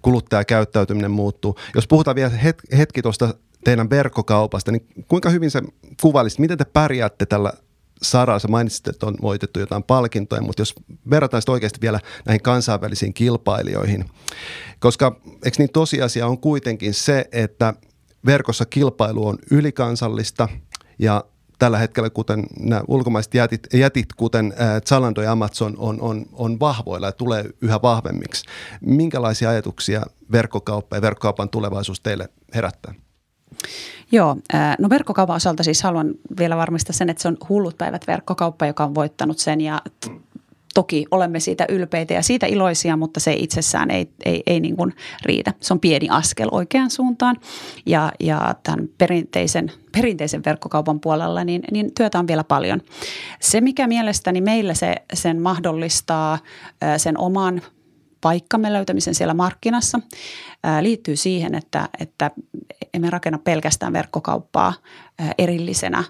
Kuluttajakäyttäytyminen 0.03 1.11
muuttuu. 1.11 1.57
Jos 1.75 1.87
puhutaan 1.87 2.17
vielä 2.17 2.31
hetki 2.77 3.03
tuosta 3.03 3.35
teidän 3.65 3.91
verkkokaupasta, 3.91 4.73
niin 4.73 4.87
kuinka 5.09 5.31
hyvin 5.31 5.51
se 5.51 5.63
kuvailisi, 6.03 6.41
miten 6.41 6.59
te 6.59 6.65
pärjäätte 6.65 7.27
tällä 7.27 7.53
saralla? 8.03 8.39
Sä 8.39 8.49
mainitsit, 8.49 8.89
että 8.89 9.07
on 9.07 9.17
voitettu 9.23 9.61
jotain 9.61 9.83
palkintoja, 9.83 10.43
mutta 10.43 10.61
jos 10.61 10.75
verrataan 11.11 11.43
oikeasti 11.49 11.81
vielä 11.81 12.01
näihin 12.27 12.43
kansainvälisiin 12.43 13.15
kilpailijoihin, 13.15 14.05
koska 14.79 15.21
eikö 15.45 15.57
niin 15.59 15.73
tosiasia 15.73 16.27
on 16.27 16.39
kuitenkin 16.39 16.95
se, 16.95 17.25
että 17.33 17.75
verkossa 18.27 18.65
kilpailu 18.65 19.27
on 19.27 19.39
ylikansallista 19.51 20.49
ja 20.99 21.25
tällä 21.59 21.79
hetkellä, 21.79 22.11
kuten 22.11 22.47
nämä 22.61 22.83
ulkomaiset 22.89 23.35
jätit, 23.35 23.67
jätit 23.75 24.07
kuten 24.17 24.55
Zalando 24.87 25.23
ja 25.23 25.33
Amazon, 25.33 25.75
on, 25.79 26.01
on, 26.01 26.27
on 26.33 26.61
vahvoilla 26.61 27.07
ja 27.07 27.13
tulee 27.13 27.45
yhä 27.61 27.83
vahvemmiksi. 27.83 28.45
Minkälaisia 28.81 29.51
ajatuksia 29.51 30.03
verkkokauppa 30.33 30.97
ja 30.97 31.03
verkkokaupan 31.03 31.49
tulevaisuus 31.49 32.01
teille 32.01 32.29
herättää? 32.55 32.95
Joo, 34.13 34.37
no 34.79 34.89
verkkokaupan 34.91 35.37
osalta 35.37 35.63
siis 35.63 35.83
haluan 35.83 36.15
vielä 36.39 36.57
varmistaa 36.57 36.93
sen, 36.93 37.11
että 37.11 37.23
se 37.23 37.29
on 37.29 37.37
hullut 37.49 37.79
päivät 37.79 38.07
verkkokauppa, 38.07 38.67
joka 38.67 38.85
on 38.85 38.95
voittanut 38.95 39.39
sen 39.39 39.61
ja 39.61 39.83
toki 40.77 41.07
olemme 41.11 41.41
siitä 41.41 41.67
ylpeitä 41.69 42.15
ja 42.15 42.23
siitä 42.23 42.47
iloisia, 42.47 42.97
mutta 42.97 43.21
se 43.21 43.33
itsessään 43.33 43.91
ei, 43.91 44.11
ei, 44.25 44.43
ei 44.47 44.61
niin 44.61 44.77
kuin 44.77 44.95
riitä. 45.25 45.53
Se 45.61 45.75
on 45.75 45.81
pieni 45.81 46.09
askel 46.11 46.49
oikeaan 46.51 46.91
suuntaan 46.91 47.37
ja, 47.87 48.13
ja 48.21 48.55
tämän 48.63 48.89
perinteisen, 48.99 49.73
perinteisen 49.93 50.43
verkkokaupan 50.45 51.01
puolella 51.01 51.45
niin, 51.45 51.63
niin 51.73 51.95
työtä 51.95 52.19
on 52.19 52.27
vielä 52.27 52.45
paljon. 52.45 52.81
Se, 53.41 53.61
mikä 53.61 53.87
mielestäni 53.87 54.41
meillä 54.41 54.75
se, 54.75 54.95
sen 55.15 55.43
mahdollistaa 55.43 56.39
sen 56.97 57.19
oman 57.19 57.63
paikkamme 58.21 58.73
löytämisen 58.73 59.15
siellä 59.15 59.35
markkinassa 59.35 60.01
liittyy 60.81 61.17
siihen, 61.17 61.55
että, 61.55 61.89
että 62.01 62.31
emme 62.95 63.11
rakenna 63.11 63.39
pelkästään 63.39 63.93
verkkokauppaa 63.93 64.75
erillisenä 65.39 66.05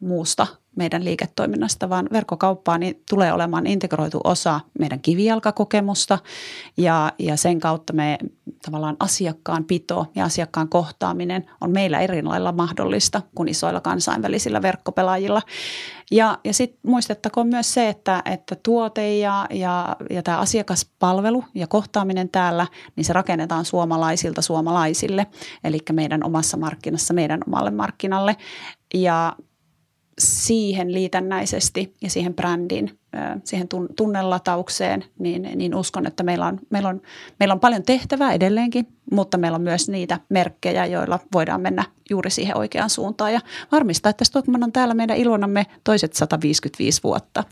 muusta 0.00 0.46
meidän 0.76 1.04
liiketoiminnasta, 1.04 1.88
vaan 1.88 2.08
verkkokauppa 2.12 2.78
niin 2.78 3.02
tulee 3.10 3.32
olemaan 3.32 3.66
integroitu 3.66 4.20
osa 4.24 4.60
meidän 4.78 5.00
kivijalkakokemusta 5.00 6.18
ja, 6.76 7.12
ja 7.18 7.36
sen 7.36 7.60
kautta 7.60 7.92
me 7.92 8.18
tavallaan 8.64 8.96
asiakkaan 9.00 9.64
pito 9.64 10.06
ja 10.14 10.24
asiakkaan 10.24 10.68
kohtaaminen 10.68 11.50
on 11.60 11.70
meillä 11.70 12.00
eri 12.00 12.22
lailla 12.22 12.52
mahdollista 12.52 13.22
kuin 13.34 13.48
isoilla 13.48 13.80
kansainvälisillä 13.80 14.62
verkkopelaajilla. 14.62 15.42
Ja, 16.10 16.38
ja 16.44 16.54
sitten 16.54 16.80
muistettakoon 16.86 17.46
myös 17.46 17.74
se, 17.74 17.88
että, 17.88 18.22
että 18.24 18.56
tuote 18.62 19.18
ja, 19.18 19.46
ja, 19.50 19.96
ja 20.10 20.22
tämä 20.22 20.38
asiakaspalvelu 20.38 21.44
ja 21.54 21.66
kohtaaminen 21.66 22.28
täällä, 22.28 22.66
niin 22.96 23.04
se 23.04 23.12
rakennetaan 23.12 23.64
suomalaisilta 23.64 24.42
suomalaisille, 24.42 25.26
eli 25.64 25.78
meidän 25.92 26.24
omassa 26.24 26.56
markkinassa, 26.56 27.14
meidän 27.14 27.40
omalle 27.46 27.70
markkinalle. 27.70 28.36
Ja 28.94 29.36
siihen 30.18 30.92
liitännäisesti 30.92 31.94
ja 32.02 32.10
siihen 32.10 32.34
brändin, 32.34 32.98
siihen 33.44 33.68
tunnelataukseen, 33.96 35.04
niin, 35.18 35.42
niin 35.54 35.74
uskon, 35.74 36.06
että 36.06 36.22
meillä 36.22 36.46
on, 36.46 36.60
meillä, 36.70 36.88
on, 36.88 37.02
meillä 37.40 37.52
on 37.52 37.60
paljon 37.60 37.82
tehtävää 37.82 38.32
edelleenkin, 38.32 38.86
mutta 39.10 39.38
meillä 39.38 39.56
on 39.56 39.62
myös 39.62 39.88
niitä 39.88 40.20
merkkejä, 40.28 40.86
joilla 40.86 41.18
voidaan 41.32 41.60
mennä 41.60 41.84
juuri 42.10 42.30
siihen 42.30 42.56
oikeaan 42.56 42.90
suuntaan 42.90 43.32
ja 43.32 43.40
varmistaa, 43.72 44.10
että 44.10 44.24
Stockman 44.24 44.64
on 44.64 44.72
täällä 44.72 44.94
meidän 44.94 45.16
ilonamme 45.16 45.66
toiset 45.84 46.12
155 46.12 47.02
vuotta. 47.02 47.44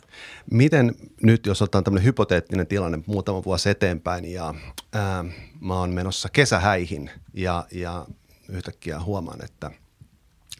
Miten 0.50 0.94
nyt, 1.22 1.46
jos 1.46 1.62
otetaan 1.62 1.84
tämmöinen 1.84 2.04
hypoteettinen 2.04 2.66
tilanne 2.66 2.98
muutama 3.06 3.44
vuosi 3.44 3.70
eteenpäin 3.70 4.24
ja 4.24 4.54
ää, 4.92 5.24
mä 5.60 5.78
oon 5.78 5.90
menossa 5.90 6.28
kesähäihin 6.28 7.10
ja, 7.34 7.66
ja 7.72 8.06
yhtäkkiä 8.48 9.00
huomaan, 9.00 9.44
että 9.44 9.70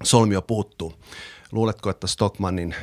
solmio 0.03 0.43
puuttuu– 0.43 0.95
Luuletko, 1.53 1.91
että 1.91 2.07
Stockmannin 2.07 2.75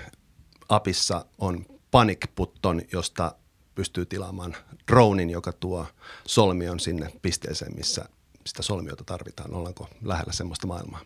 apissa 0.69 1.25
on 1.37 1.65
panic 1.91 2.27
button, 2.35 2.81
josta 2.91 3.35
pystyy 3.75 4.05
tilaamaan 4.05 4.55
dronein, 4.91 5.29
joka 5.29 5.53
tuo 5.53 5.85
solmion 6.27 6.79
sinne 6.79 7.11
pisteeseen, 7.21 7.75
missä 7.75 8.05
sitä 8.45 8.61
solmiota 8.61 9.03
tarvitaan? 9.03 9.53
Ollaanko 9.53 9.87
lähellä 10.03 10.33
semmoista 10.33 10.67
maailmaa? 10.67 10.99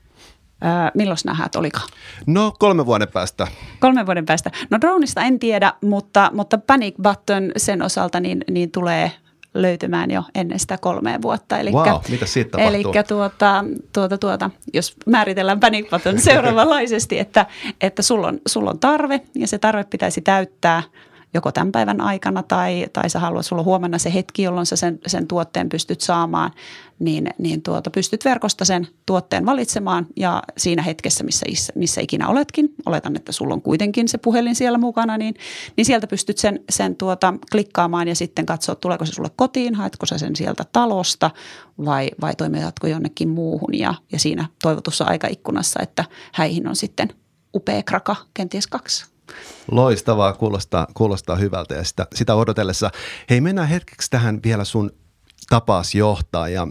Öö, 0.64 0.70
milloin 0.94 1.18
nämä 1.26 1.38
häät 1.38 1.56
oliko? 1.56 1.80
No 2.28 2.54
kolme 2.60 2.86
vuoden 2.86 3.08
päästä. 3.08 3.48
Kolme 3.80 4.06
vuoden 4.06 4.26
päästä. 4.26 4.52
No 4.70 4.82
droneista 4.82 5.22
en 5.22 5.40
tiedä, 5.40 5.74
mutta, 5.84 6.32
mutta 6.34 6.58
panic 6.58 6.96
button 7.02 7.52
sen 7.58 7.82
osalta 7.82 8.20
niin, 8.20 8.44
niin 8.50 8.72
tulee– 8.72 9.12
löytymään 9.54 10.12
jo 10.12 10.24
ennen 10.36 10.60
sitä 10.60 10.78
kolmea 10.78 11.22
vuotta. 11.22 11.60
Eli 11.60 11.72
wow, 11.72 12.00
mitä 12.10 12.26
siitä 12.26 12.52
tapahtuu? 12.52 12.76
Eli 12.76 13.04
tuota, 13.08 13.66
tuota, 13.94 14.18
tuota, 14.18 14.50
jos 14.74 14.96
määritellään 15.06 15.60
panic 15.60 15.90
button 15.90 16.22
seuraavanlaisesti, 16.30 17.20
että, 17.20 17.46
että 17.82 18.02
sulla 18.02 18.28
on, 18.28 18.40
sulla 18.48 18.70
on 18.70 18.80
tarve 18.80 19.22
ja 19.36 19.48
se 19.48 19.58
tarve 19.58 19.84
pitäisi 19.84 20.22
täyttää– 20.22 20.84
joko 21.34 21.52
tämän 21.52 21.72
päivän 21.72 22.02
aikana 22.02 22.44
tai, 22.44 22.88
tai 22.94 23.10
sä 23.10 23.20
haluat, 23.20 23.46
sulla 23.46 23.64
huomenna 23.64 23.98
se 23.98 24.14
hetki, 24.14 24.44
jolloin 24.44 24.66
sä 24.66 24.76
sen, 24.76 25.00
sen 25.08 25.28
tuotteen 25.28 25.70
pystyt 25.70 26.02
saamaan, 26.02 26.52
niin, 27.00 27.30
niin 27.38 27.62
tuota, 27.62 27.90
pystyt 27.90 28.26
verkosta 28.26 28.66
sen 28.66 28.88
tuotteen 29.06 29.46
valitsemaan 29.46 30.08
ja 30.16 30.44
siinä 30.58 30.82
hetkessä, 30.82 31.24
missä, 31.24 31.46
missä 31.76 32.02
ikinä 32.02 32.28
oletkin, 32.28 32.70
oletan, 32.86 33.16
että 33.16 33.32
sulla 33.32 33.54
on 33.54 33.62
kuitenkin 33.62 34.08
se 34.08 34.18
puhelin 34.18 34.56
siellä 34.56 34.78
mukana, 34.78 35.18
niin, 35.18 35.36
niin 35.78 35.86
sieltä 35.86 36.08
pystyt 36.08 36.38
sen, 36.38 36.60
sen 36.70 36.96
tuota, 36.96 37.34
klikkaamaan 37.52 38.08
ja 38.08 38.16
sitten 38.16 38.46
katsoa, 38.46 38.76
tuleeko 38.76 39.06
se 39.06 39.12
sulle 39.12 39.32
kotiin, 39.36 39.76
haetko 39.76 40.06
sä 40.06 40.18
sen 40.18 40.36
sieltä 40.36 40.64
talosta 40.72 41.32
vai, 41.86 42.10
vai 42.22 42.36
toimitatko 42.36 42.88
jonnekin 42.88 43.30
muuhun 43.30 43.74
ja, 43.74 43.94
ja 44.12 44.20
siinä 44.20 44.48
toivotussa 44.62 45.06
aikaikkunassa, 45.06 45.80
että 45.84 46.06
häihin 46.34 46.68
on 46.68 46.76
sitten 46.76 47.14
upea 47.54 47.84
kraka, 47.84 48.16
kenties 48.34 48.68
kaksi. 48.68 49.09
Loistavaa, 49.72 50.34
kuulostaa, 50.34 50.88
kuulostaa 50.94 51.36
hyvältä 51.36 51.76
ja 51.76 51.84
sitä, 51.84 52.08
sitä 52.16 52.36
odotellessa. 52.36 52.92
Hei, 53.30 53.42
mennään 53.42 53.68
hetkeksi 53.68 54.12
tähän 54.12 54.40
vielä 54.44 54.64
sun 54.64 54.92
tapaas 55.50 55.96
johtaa 55.96 56.50
ja 56.50 56.68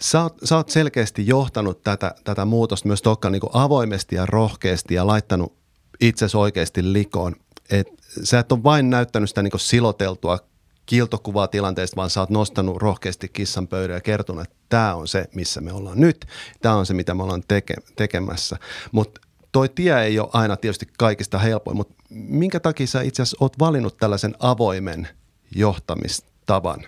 sä 0.00 0.22
oot, 0.22 0.36
sä 0.44 0.56
oot 0.56 0.68
selkeästi 0.68 1.26
johtanut 1.26 1.82
tätä, 1.82 2.14
tätä 2.24 2.44
muutosta 2.44 2.88
myös 2.88 3.02
Tokka 3.02 3.30
niin 3.30 3.42
avoimesti 3.52 4.16
ja 4.16 4.26
rohkeasti 4.26 4.94
ja 4.94 5.06
laittanut 5.06 5.56
itsesi 6.00 6.36
oikeasti 6.36 6.92
likoon. 6.92 7.34
Et 7.70 7.88
sä 8.24 8.38
et 8.38 8.52
ole 8.52 8.62
vain 8.62 8.90
näyttänyt 8.90 9.28
sitä 9.28 9.42
niin 9.42 9.52
siloteltua 9.56 10.38
kiltokuvaa 10.86 11.48
tilanteesta, 11.48 11.96
vaan 11.96 12.10
sä 12.10 12.20
oot 12.20 12.30
nostanut 12.30 12.82
rohkeasti 12.82 13.28
kissan 13.28 13.68
pöydän 13.68 13.94
ja 13.94 14.00
kertonut, 14.00 14.42
että 14.42 14.56
tämä 14.68 14.94
on 14.94 15.08
se, 15.08 15.24
missä 15.34 15.60
me 15.60 15.72
ollaan 15.72 16.00
nyt, 16.00 16.26
tämä 16.62 16.74
on 16.74 16.86
se, 16.86 16.94
mitä 16.94 17.14
me 17.14 17.22
ollaan 17.22 17.42
teke- 17.52 17.92
tekemässä. 17.96 18.56
Mutta 18.92 19.20
toi 19.52 19.68
tie 19.68 20.02
ei 20.02 20.18
ole 20.18 20.28
aina 20.32 20.56
tietysti 20.56 20.88
kaikista 20.98 21.38
helpoin, 21.38 21.76
mutta 21.76 21.94
minkä 22.10 22.60
takia 22.60 22.86
sä 22.86 23.02
itse 23.02 23.22
asiassa 23.22 23.36
oot 23.40 23.58
valinnut 23.58 23.96
tällaisen 23.96 24.34
avoimen 24.38 25.08
johtamistavan? 25.54 26.80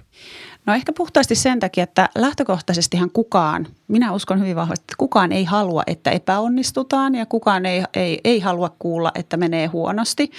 No 0.67 0.75
ehkä 0.75 0.93
puhtaasti 0.93 1.35
sen 1.35 1.61
takia, 1.61 1.85
että 1.85 2.09
lähtökohtaisestihan 2.19 3.11
kukaan, 3.11 3.67
minä 3.89 4.13
uskon 4.13 4.41
hyvin 4.41 4.57
vahvasti, 4.57 4.83
että 4.83 4.95
kukaan 4.99 5.33
ei 5.33 5.45
halua, 5.45 5.83
että 5.87 6.11
epäonnistutaan 6.11 7.15
ja 7.15 7.27
kukaan 7.27 7.67
ei, 7.67 7.83
ei, 7.95 8.21
ei 8.25 8.41
halua 8.41 8.77
kuulla, 8.79 9.13
että 9.15 9.37
menee 9.37 9.67
huonosti. 9.67 10.31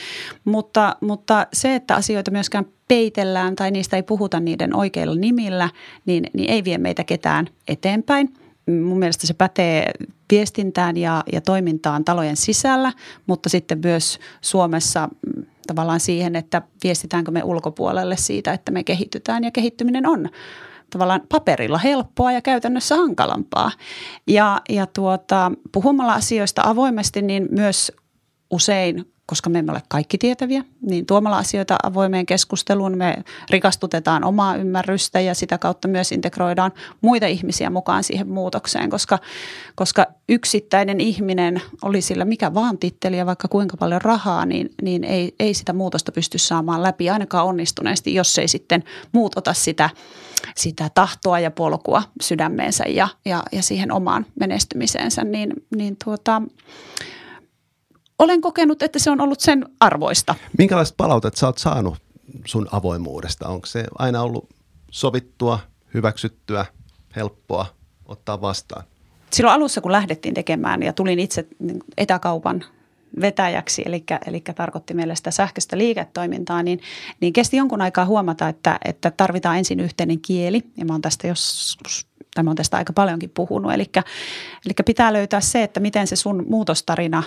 Mutta, 0.45 0.95
mutta 1.01 1.47
se, 1.53 1.75
että 1.75 1.95
asioita 1.95 2.31
myöskään 2.31 2.65
peitellään 2.87 3.55
tai 3.55 3.71
niistä 3.71 3.95
ei 3.95 4.03
puhuta 4.03 4.39
niiden 4.39 4.75
oikeilla 4.75 5.15
nimillä, 5.15 5.69
niin, 6.05 6.23
niin 6.33 6.49
ei 6.49 6.63
vie 6.63 6.77
meitä 6.77 7.03
ketään 7.03 7.47
eteenpäin 7.67 8.33
mun 8.67 8.99
mielestä 8.99 9.27
se 9.27 9.33
pätee 9.33 9.91
viestintään 10.31 10.97
ja, 10.97 11.23
ja 11.33 11.41
toimintaan 11.41 12.05
talojen 12.05 12.37
sisällä, 12.37 12.93
mutta 13.27 13.49
sitten 13.49 13.79
myös 13.83 14.19
Suomessa 14.41 15.07
mm, 15.07 15.45
tavallaan 15.67 15.99
siihen, 15.99 16.35
että 16.35 16.61
viestitäänkö 16.83 17.31
me 17.31 17.43
ulkopuolelle 17.43 18.17
siitä, 18.17 18.53
että 18.53 18.71
me 18.71 18.83
kehitytään 18.83 19.43
ja 19.43 19.51
kehittyminen 19.51 20.07
on 20.07 20.29
tavallaan 20.89 21.21
paperilla 21.29 21.77
helppoa 21.77 22.31
ja 22.31 22.41
käytännössä 22.41 22.95
hankalampaa. 22.95 23.71
Ja, 24.27 24.61
ja 24.69 24.85
tuota, 24.85 25.51
puhumalla 25.71 26.13
asioista 26.13 26.61
avoimesti, 26.65 27.21
niin 27.21 27.47
myös 27.51 27.91
usein 28.51 29.05
koska 29.31 29.49
me 29.49 29.59
emme 29.59 29.71
ole 29.71 29.83
kaikki 29.87 30.17
tietäviä, 30.17 30.63
niin 30.81 31.05
tuomalla 31.05 31.37
asioita 31.37 31.77
avoimeen 31.83 32.25
keskusteluun 32.25 32.97
me 32.97 33.17
rikastutetaan 33.49 34.23
omaa 34.23 34.55
ymmärrystä 34.55 35.19
ja 35.19 35.35
sitä 35.35 35.57
kautta 35.57 35.87
myös 35.87 36.11
integroidaan 36.11 36.71
muita 37.01 37.25
ihmisiä 37.25 37.69
mukaan 37.69 38.03
siihen 38.03 38.29
muutokseen, 38.29 38.89
koska, 38.89 39.19
koska 39.75 40.05
yksittäinen 40.29 41.01
ihminen, 41.01 41.61
oli 41.81 42.01
sillä 42.01 42.25
mikä 42.25 42.53
vaan 42.53 42.77
titteli 42.77 43.17
ja 43.17 43.25
vaikka 43.25 43.47
kuinka 43.47 43.77
paljon 43.77 44.01
rahaa, 44.01 44.45
niin, 44.45 44.69
niin 44.81 45.03
ei, 45.03 45.35
ei 45.39 45.53
sitä 45.53 45.73
muutosta 45.73 46.11
pysty 46.11 46.37
saamaan 46.37 46.83
läpi 46.83 47.09
ainakaan 47.09 47.45
onnistuneesti, 47.45 48.13
jos 48.13 48.37
ei 48.37 48.47
sitten 48.47 48.83
muut 49.11 49.37
ota 49.37 49.53
sitä, 49.53 49.89
sitä 50.55 50.89
tahtoa 50.95 51.39
ja 51.39 51.51
polkua 51.51 52.03
sydämeensä 52.21 52.83
ja, 52.87 53.07
ja, 53.25 53.43
ja 53.51 53.63
siihen 53.63 53.91
omaan 53.91 54.25
menestymiseensä, 54.39 55.23
niin, 55.23 55.53
niin 55.75 55.97
tuota, 56.03 56.41
olen 58.23 58.41
kokenut, 58.41 58.83
että 58.83 58.99
se 58.99 59.11
on 59.11 59.21
ollut 59.21 59.39
sen 59.39 59.65
arvoista. 59.79 60.35
Minkälaista 60.57 60.95
palautetta 60.97 61.39
sä 61.39 61.47
oot 61.47 61.57
saanut 61.57 61.95
sun 62.45 62.67
avoimuudesta? 62.71 63.47
Onko 63.47 63.65
se 63.65 63.85
aina 63.99 64.21
ollut 64.21 64.49
sovittua, 64.91 65.59
hyväksyttyä, 65.93 66.65
helppoa 67.15 67.65
ottaa 68.05 68.41
vastaan? 68.41 68.83
Silloin 69.31 69.55
alussa, 69.55 69.81
kun 69.81 69.91
lähdettiin 69.91 70.33
tekemään 70.33 70.83
ja 70.83 70.93
tulin 70.93 71.19
itse 71.19 71.47
etäkaupan 71.97 72.63
vetäjäksi, 73.21 73.81
eli, 73.85 74.03
eli 74.25 74.41
tarkoitti 74.55 74.93
meille 74.93 75.15
sitä 75.15 75.31
sähköistä 75.31 75.77
liiketoimintaa, 75.77 76.63
niin, 76.63 76.79
niin 77.19 77.33
kesti 77.33 77.57
jonkun 77.57 77.81
aikaa 77.81 78.05
huomata, 78.05 78.49
että, 78.49 78.79
että 78.85 79.11
tarvitaan 79.11 79.57
ensin 79.57 79.79
yhteinen 79.79 80.21
kieli. 80.21 80.61
Ja 80.77 80.85
mä 80.85 80.93
oon 80.93 81.01
tästä 81.01 81.27
joskus 81.27 82.07
tai 82.35 82.43
mä 82.43 82.49
oon 82.49 82.55
tästä 82.55 82.77
aika 82.77 82.93
paljonkin 82.93 83.29
puhunut. 83.29 83.73
Eli, 83.73 83.85
eli 84.65 84.73
pitää 84.85 85.13
löytää 85.13 85.41
se, 85.41 85.63
että 85.63 85.79
miten 85.79 86.07
se 86.07 86.15
sun 86.15 86.45
muutostarina 86.49 87.23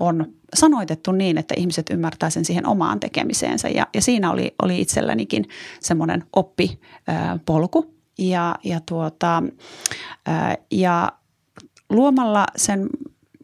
on 0.00 0.32
sanoitettu 0.54 1.12
niin, 1.12 1.38
että 1.38 1.54
ihmiset 1.58 1.90
ymmärtää 1.90 2.30
sen 2.30 2.44
siihen 2.44 2.66
omaan 2.66 3.00
tekemiseensä. 3.00 3.68
Ja, 3.68 3.86
ja 3.94 4.02
siinä 4.02 4.30
oli, 4.30 4.54
oli 4.62 4.80
itsellänikin 4.80 5.48
semmoinen 5.80 6.24
oppipolku. 6.32 7.94
Ja, 8.18 8.54
ja, 8.64 8.80
tuota, 8.86 9.42
ja 10.70 11.12
luomalla 11.90 12.46
sen 12.56 12.88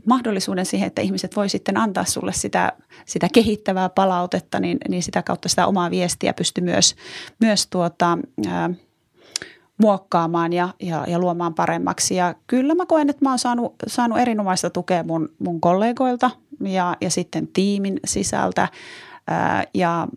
mahdollisuuden 0.07 0.67
siihen, 0.67 0.87
että 0.87 1.03
ihmiset 1.03 1.37
voi 1.37 1.49
sitten 1.49 1.77
antaa 1.77 2.05
sulle 2.05 2.33
sitä, 2.33 2.73
sitä 3.07 3.29
kehittävää 3.33 3.89
palautetta, 3.89 4.61
niin, 4.61 4.79
niin 4.89 5.03
sitä 5.03 5.23
kautta 5.23 5.49
sitä 5.49 5.67
omaa 5.67 5.91
viestiä 5.91 6.33
pystyy 6.33 6.65
myös, 6.65 6.97
myös 7.41 7.67
tuota, 7.67 8.19
ää, 8.49 8.71
muokkaamaan 9.81 10.53
ja, 10.53 10.69
ja, 10.81 11.05
ja 11.09 11.19
luomaan 11.19 11.55
paremmaksi. 11.55 12.15
Ja 12.15 12.35
kyllä 12.47 12.75
mä 12.75 12.87
koen, 12.87 13.11
että 13.11 13.25
mä 13.25 13.31
oon 13.31 13.39
saanut, 13.39 13.75
saanut 13.87 14.19
erinomaista 14.19 14.71
tukea 14.71 15.03
mun, 15.05 15.29
mun 15.39 15.61
kollegoilta 15.61 16.31
ja, 16.61 16.97
ja 17.01 17.11
sitten 17.11 17.49
tiimin 17.49 18.01
sisältä. 18.07 18.69
Ää, 19.29 19.65
ja 19.75 20.09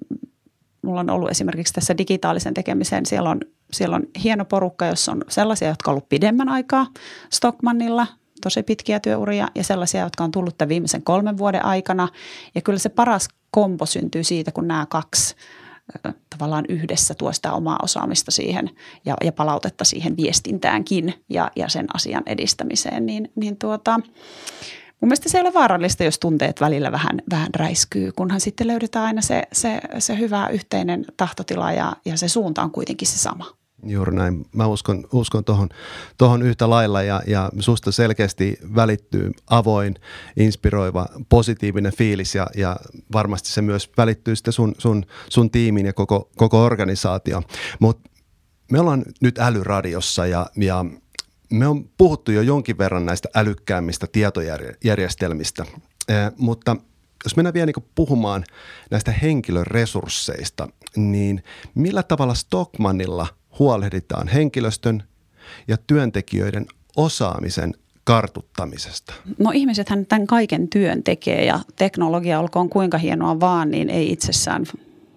mulla 0.82 1.00
on 1.00 1.10
ollut 1.10 1.32
esimerkiksi 1.32 1.74
tässä 1.74 1.98
digitaalisen 1.98 2.54
tekemisen, 2.54 3.06
siellä 3.06 3.30
on, 3.30 3.40
siellä 3.72 3.96
on 3.96 4.04
hieno 4.24 4.46
porukka, 4.46 4.86
jossa 4.86 5.12
on 5.12 5.22
sellaisia, 5.30 5.68
jotka 5.68 5.92
on 5.92 5.94
ollut 5.94 6.10
pidemmän 6.10 6.50
aikaa 6.50 6.88
Stockmannilla, 7.34 8.08
tosi 8.42 8.64
pitkiä 8.64 9.00
työuria 9.00 9.48
ja 9.56 9.64
sellaisia, 9.64 10.04
jotka 10.04 10.24
on 10.24 10.32
tullut 10.32 10.58
tämän 10.58 10.70
viimeisen 10.70 11.04
kolmen 11.04 11.38
vuoden 11.38 11.66
aikana. 11.66 12.08
Ja 12.56 12.62
kyllä 12.62 12.80
se 12.80 12.90
paras 12.90 13.28
kompo 13.52 13.86
syntyy 13.86 14.24
siitä, 14.24 14.52
kun 14.52 14.68
nämä 14.68 14.86
kaksi 14.90 15.36
tavallaan 16.30 16.66
yhdessä 16.70 17.14
tuo 17.14 17.34
sitä 17.34 17.54
omaa 17.54 17.80
osaamista 17.84 18.32
siihen 18.32 18.70
ja, 19.06 19.18
ja 19.24 19.32
palautetta 19.32 19.84
siihen 19.84 20.18
viestintäänkin 20.18 21.14
ja, 21.30 21.52
ja 21.56 21.70
sen 21.70 21.96
asian 21.96 22.24
edistämiseen, 22.26 23.06
niin, 23.06 23.32
niin 23.36 23.58
tuota, 23.58 24.00
mun 25.02 25.08
mielestä 25.08 25.30
se 25.30 25.38
ei 25.38 25.42
ole 25.42 25.54
vaarallista, 25.54 26.04
jos 26.04 26.20
tunteet 26.20 26.62
välillä 26.62 26.92
vähän, 26.92 27.22
vähän 27.32 27.50
räiskyy, 27.56 28.12
kunhan 28.12 28.40
sitten 28.40 28.68
löydetään 28.68 29.06
aina 29.06 29.22
se, 29.22 29.44
se, 29.52 29.82
se 30.00 30.18
hyvä 30.20 30.48
yhteinen 30.48 31.06
tahtotila 31.18 31.72
ja, 31.72 31.96
ja 32.06 32.18
se 32.18 32.28
suunta 32.28 32.64
on 32.64 32.72
kuitenkin 32.72 33.08
se 33.08 33.18
sama. 33.18 33.63
Juuri 33.86 34.16
näin. 34.16 34.46
Mä 34.56 34.68
uskon, 34.68 35.08
uskon 35.12 35.44
tohon, 35.44 35.70
tohon 36.18 36.42
yhtä 36.42 36.70
lailla 36.70 37.02
ja, 37.02 37.22
ja 37.28 37.50
susta 37.60 37.92
selkeästi 37.92 38.58
välittyy 38.76 39.32
avoin, 39.50 39.96
inspiroiva, 40.38 41.06
positiivinen 41.30 41.94
fiilis 41.98 42.36
ja, 42.36 42.48
ja 42.56 42.76
varmasti 43.14 43.50
se 43.50 43.62
myös 43.62 43.92
välittyy 43.98 44.36
sitten 44.36 44.54
sun, 44.54 44.76
sun, 44.78 45.06
sun 45.30 45.52
tiimin 45.52 45.86
ja 45.86 45.94
koko, 45.94 46.30
koko 46.36 46.64
organisaatio. 46.64 47.42
Mutta 47.80 48.10
me 48.72 48.80
ollaan 48.80 49.04
nyt 49.22 49.40
älyradiossa 49.40 50.26
ja, 50.26 50.46
ja 50.56 50.86
me 51.52 51.68
on 51.68 51.90
puhuttu 51.98 52.32
jo 52.32 52.42
jonkin 52.42 52.78
verran 52.78 53.06
näistä 53.06 53.30
älykkäämmistä 53.36 54.08
tietojärjestelmistä, 54.12 55.66
eh, 56.10 56.32
mutta 56.38 56.76
jos 57.26 57.36
mennään 57.36 57.54
vielä 57.54 57.66
niin 57.66 57.90
puhumaan 57.96 58.44
näistä 58.92 59.12
henkilöresursseista, 59.12 60.68
niin 60.96 61.44
millä 61.76 62.04
tavalla 62.04 62.34
Stockmannilla– 62.34 63.28
huolehditaan 63.60 64.28
henkilöstön 64.28 65.04
ja 65.68 65.78
työntekijöiden 65.88 66.66
osaamisen 66.96 67.74
kartuttamisesta? 68.04 69.14
No 69.40 69.52
ihmisethän 69.54 70.06
tämän 70.06 70.28
kaiken 70.28 70.68
työn 70.68 71.04
tekee 71.04 71.46
ja 71.46 71.60
teknologia 71.76 72.40
olkoon 72.40 72.70
kuinka 72.70 72.98
hienoa 72.98 73.40
vaan, 73.40 73.72
niin 73.72 73.90
ei 73.90 74.12
itsessään 74.12 74.66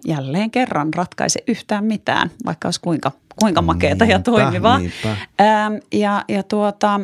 jälleen 0.05 0.51
kerran 0.51 0.93
ratkaise 0.93 1.43
yhtään 1.47 1.85
mitään, 1.85 2.31
vaikka 2.45 2.67
olisi 2.67 2.81
kuinka, 2.81 3.11
kuinka 3.39 3.61
makeata 3.61 4.05
niinpä, 4.05 4.13
ja 4.13 4.19
toimivaa. 4.19 4.79
Niinpä. 4.79 5.09
Ähm, 5.41 5.73
ja, 5.93 6.25
ja 6.27 6.43
tuota, 6.43 7.01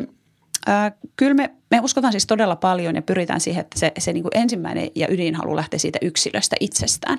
kyllä 1.16 1.34
me 1.34 1.50
me 1.74 1.80
uskotaan 1.80 2.12
siis 2.12 2.26
todella 2.26 2.56
paljon 2.56 2.96
ja 2.96 3.02
pyritään 3.02 3.40
siihen, 3.40 3.60
että 3.60 3.78
se, 3.78 3.92
se 3.98 4.12
niin 4.12 4.22
kuin 4.22 4.36
ensimmäinen 4.36 4.90
ja 4.94 5.06
ydinhalu 5.10 5.56
lähtee 5.56 5.78
siitä 5.78 5.98
yksilöstä 6.02 6.56
itsestään. 6.60 7.18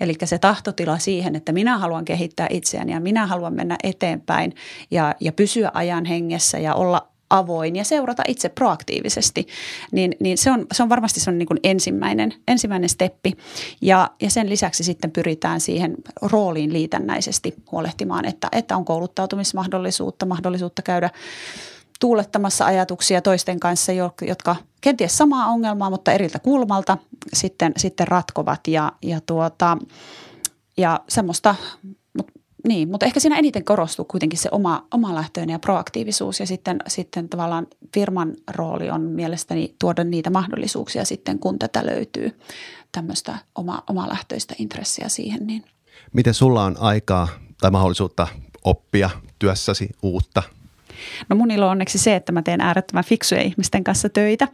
Eli 0.00 0.14
se 0.24 0.38
tahtotila 0.38 0.98
siihen, 0.98 1.36
että 1.36 1.52
minä 1.52 1.78
haluan 1.78 2.04
kehittää 2.04 2.46
itseäni 2.50 2.92
ja 2.92 3.00
minä 3.00 3.26
haluan 3.26 3.54
mennä 3.54 3.76
eteenpäin 3.82 4.54
ja, 4.90 5.14
ja 5.20 5.32
pysyä 5.32 5.70
ajan 5.74 6.04
hengessä 6.04 6.58
ja 6.58 6.74
olla 6.74 7.08
avoin 7.30 7.76
ja 7.76 7.84
seurata 7.84 8.22
itse 8.28 8.48
proaktiivisesti, 8.48 9.46
niin, 9.92 10.16
niin 10.20 10.38
se, 10.38 10.50
on, 10.50 10.66
se 10.72 10.82
on 10.82 10.88
varmasti 10.88 11.20
se 11.20 11.30
on 11.30 11.38
niin 11.38 11.46
kuin 11.46 11.60
ensimmäinen, 11.64 12.34
ensimmäinen 12.48 12.88
steppi. 12.88 13.32
Ja, 13.80 14.10
ja 14.22 14.30
sen 14.30 14.50
lisäksi 14.50 14.84
sitten 14.84 15.10
pyritään 15.10 15.60
siihen 15.60 15.94
rooliin 16.22 16.72
liitännäisesti 16.72 17.54
huolehtimaan, 17.72 18.24
että, 18.24 18.48
että 18.52 18.76
on 18.76 18.84
kouluttautumismahdollisuutta, 18.84 20.26
mahdollisuutta 20.26 20.82
käydä 20.82 21.10
tuulettamassa 22.02 22.66
ajatuksia 22.66 23.22
toisten 23.22 23.60
kanssa, 23.60 23.92
jotka 24.22 24.56
kenties 24.80 25.18
samaa 25.18 25.46
ongelmaa, 25.46 25.90
mutta 25.90 26.12
eriltä 26.12 26.38
kulmalta 26.38 26.98
sitten, 27.32 27.72
sitten 27.76 28.08
ratkovat. 28.08 28.68
Ja, 28.68 28.92
ja, 29.02 29.20
tuota, 29.20 29.78
ja 30.76 31.00
semmoista, 31.08 31.54
mut, 32.16 32.30
niin, 32.68 32.90
mutta 32.90 33.06
ehkä 33.06 33.20
siinä 33.20 33.38
eniten 33.38 33.64
korostuu 33.64 34.04
kuitenkin 34.04 34.38
se 34.38 34.48
oma, 34.52 34.86
oma 34.94 35.14
lähtöinen 35.14 35.52
ja 35.52 35.58
proaktiivisuus 35.58 36.40
ja 36.40 36.46
sitten, 36.46 36.78
sitten 36.88 37.28
tavallaan 37.28 37.66
firman 37.94 38.34
rooli 38.50 38.90
on 38.90 39.00
mielestäni 39.00 39.74
tuoda 39.78 40.04
niitä 40.04 40.30
mahdollisuuksia 40.30 41.04
sitten, 41.04 41.38
kun 41.38 41.58
tätä 41.58 41.86
löytyy 41.86 42.38
tämmöistä 42.92 43.38
oma, 43.54 43.82
oma 43.90 44.08
lähtöistä 44.08 44.54
intressiä 44.58 45.08
siihen. 45.08 45.46
Niin. 45.46 45.64
Miten 46.12 46.34
sulla 46.34 46.64
on 46.64 46.76
aikaa 46.80 47.28
tai 47.60 47.70
mahdollisuutta 47.70 48.26
oppia 48.64 49.10
työssäsi 49.38 49.88
uutta 50.02 50.42
No 51.28 51.36
mun 51.36 51.50
ilo 51.50 51.66
on 51.66 51.82
onneksi 51.82 51.98
se, 51.98 52.16
että 52.16 52.32
mä 52.32 52.42
teen 52.42 52.60
äärettömän 52.60 53.04
fiksuja 53.04 53.42
ihmisten 53.42 53.84
kanssa 53.84 54.08
töitä 54.08 54.48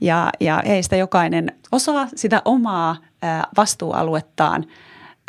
ja, 0.00 0.30
ja 0.40 0.62
heistä 0.66 0.96
jokainen 0.96 1.52
osaa 1.72 2.08
sitä 2.16 2.42
omaa 2.44 2.96
ää, 3.22 3.44
vastuualuettaan 3.56 4.64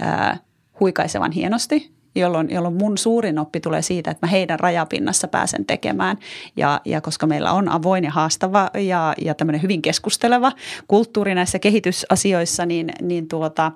ää, 0.01 0.37
huikaisevan 0.79 1.31
hienosti 1.31 1.91
jolloin, 2.15 2.49
jolloin 2.49 2.73
mun 2.73 2.97
suurin 2.97 3.39
oppi 3.39 3.59
tulee 3.59 3.81
siitä, 3.81 4.11
että 4.11 4.27
mä 4.27 4.31
heidän 4.31 4.59
rajapinnassa 4.59 5.27
pääsen 5.27 5.65
tekemään. 5.65 6.17
Ja, 6.55 6.81
ja 6.85 7.01
koska 7.01 7.27
meillä 7.27 7.51
on 7.51 7.69
avoin 7.69 8.03
ja 8.03 8.11
haastava 8.11 8.69
ja, 8.73 9.13
ja 9.21 9.35
tämmöinen 9.35 9.61
hyvin 9.61 9.81
keskusteleva 9.81 10.51
kulttuuri 10.87 11.35
näissä 11.35 11.59
kehitysasioissa, 11.59 12.65
niin, 12.65 12.91
niin, 13.01 13.27
tuota, 13.27 13.71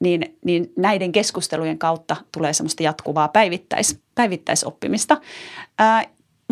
niin, 0.00 0.36
niin 0.44 0.72
näiden 0.76 1.12
keskustelujen 1.12 1.78
kautta 1.78 2.16
tulee 2.32 2.52
semmoista 2.52 2.82
jatkuvaa 2.82 3.28
päivittäis, 3.28 4.00
päivittäisoppimista. 4.14 5.20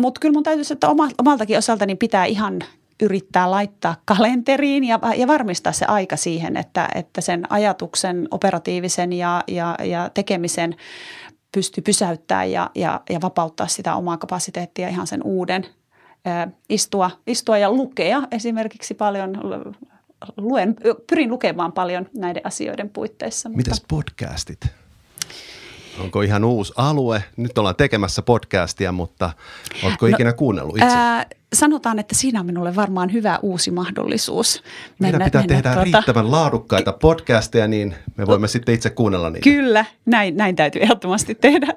Mutta 0.01 0.19
kyllä 0.19 0.33
mun 0.33 0.43
täytyy 0.43 0.63
että 0.71 0.89
oma, 0.89 1.09
omaltakin 1.17 1.57
osaltani 1.57 1.95
pitää 1.95 2.25
ihan 2.25 2.59
yrittää 3.01 3.51
laittaa 3.51 3.95
kalenteriin 4.05 4.83
ja, 4.83 4.99
ja 5.17 5.27
varmistaa 5.27 5.73
se 5.73 5.85
aika 5.85 6.15
siihen, 6.15 6.57
että, 6.57 6.89
että 6.95 7.21
sen 7.21 7.51
ajatuksen 7.51 8.27
operatiivisen 8.31 9.13
ja, 9.13 9.43
ja, 9.47 9.75
ja 9.83 10.09
tekemisen 10.13 10.75
pystyy 11.51 11.81
pysäyttämään 11.81 12.51
ja, 12.51 12.69
ja, 12.75 13.01
ja 13.09 13.21
vapauttaa 13.21 13.67
sitä 13.67 13.95
omaa 13.95 14.17
kapasiteettia 14.17 14.89
ihan 14.89 15.07
sen 15.07 15.23
uuden 15.23 15.65
istua, 16.69 17.11
istua 17.27 17.57
ja 17.57 17.71
lukea 17.71 18.21
esimerkiksi 18.31 18.93
paljon, 18.93 19.37
luen, 20.37 20.75
pyrin 21.09 21.29
lukemaan 21.29 21.71
paljon 21.71 22.09
näiden 22.17 22.41
asioiden 22.45 22.89
puitteissa. 22.89 23.49
Mitäs 23.49 23.83
podcastit? 23.87 24.80
Onko 25.99 26.21
ihan 26.21 26.43
uusi 26.43 26.73
alue? 26.75 27.23
Nyt 27.37 27.57
ollaan 27.57 27.75
tekemässä 27.75 28.21
podcastia, 28.21 28.91
mutta 28.91 29.33
oletko 29.83 30.07
no, 30.07 30.15
ikinä 30.15 30.33
kuunnellut 30.33 30.77
itse? 30.77 30.95
Ää, 30.95 31.25
sanotaan, 31.53 31.99
että 31.99 32.15
siinä 32.15 32.39
on 32.39 32.45
minulle 32.45 32.75
varmaan 32.75 33.13
hyvä 33.13 33.39
uusi 33.41 33.71
mahdollisuus. 33.71 34.63
Mennä, 34.99 35.17
Meidän 35.17 35.25
pitää 35.25 35.41
mennä 35.41 35.55
tehdä 35.55 35.73
tuota... 35.73 35.83
riittävän 35.83 36.31
laadukkaita 36.31 36.93
podcasteja, 36.93 37.67
niin 37.67 37.95
me 38.17 38.27
voimme 38.27 38.47
sitten 38.47 38.75
itse 38.75 38.89
kuunnella 38.89 39.29
niitä. 39.29 39.43
Kyllä, 39.43 39.85
näin, 40.05 40.37
näin 40.37 40.55
täytyy 40.55 40.81
ehdottomasti 40.81 41.35
tehdä. 41.35 41.67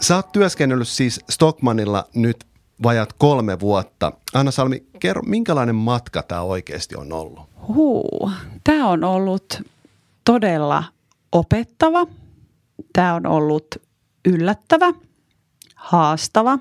Sä 0.00 0.16
oot 0.16 0.32
työskennellyt 0.32 0.88
siis 0.88 1.20
Stockmanilla 1.30 2.08
nyt 2.14 2.36
vajat 2.82 3.12
kolme 3.12 3.60
vuotta. 3.60 4.12
Anna 4.34 4.50
Salmi, 4.50 4.86
kerro, 5.00 5.22
minkälainen 5.22 5.74
matka 5.74 6.22
tämä 6.22 6.40
oikeasti 6.40 6.96
on 6.96 7.12
ollut? 7.12 7.40
Huu, 7.68 8.30
tämä 8.64 8.88
on 8.88 9.04
ollut 9.04 9.62
todella 10.24 10.84
opettava. 11.32 12.06
Tämä 12.92 13.14
on 13.14 13.26
ollut 13.26 13.66
yllättävä, 14.24 14.92
haastava. 15.74 16.58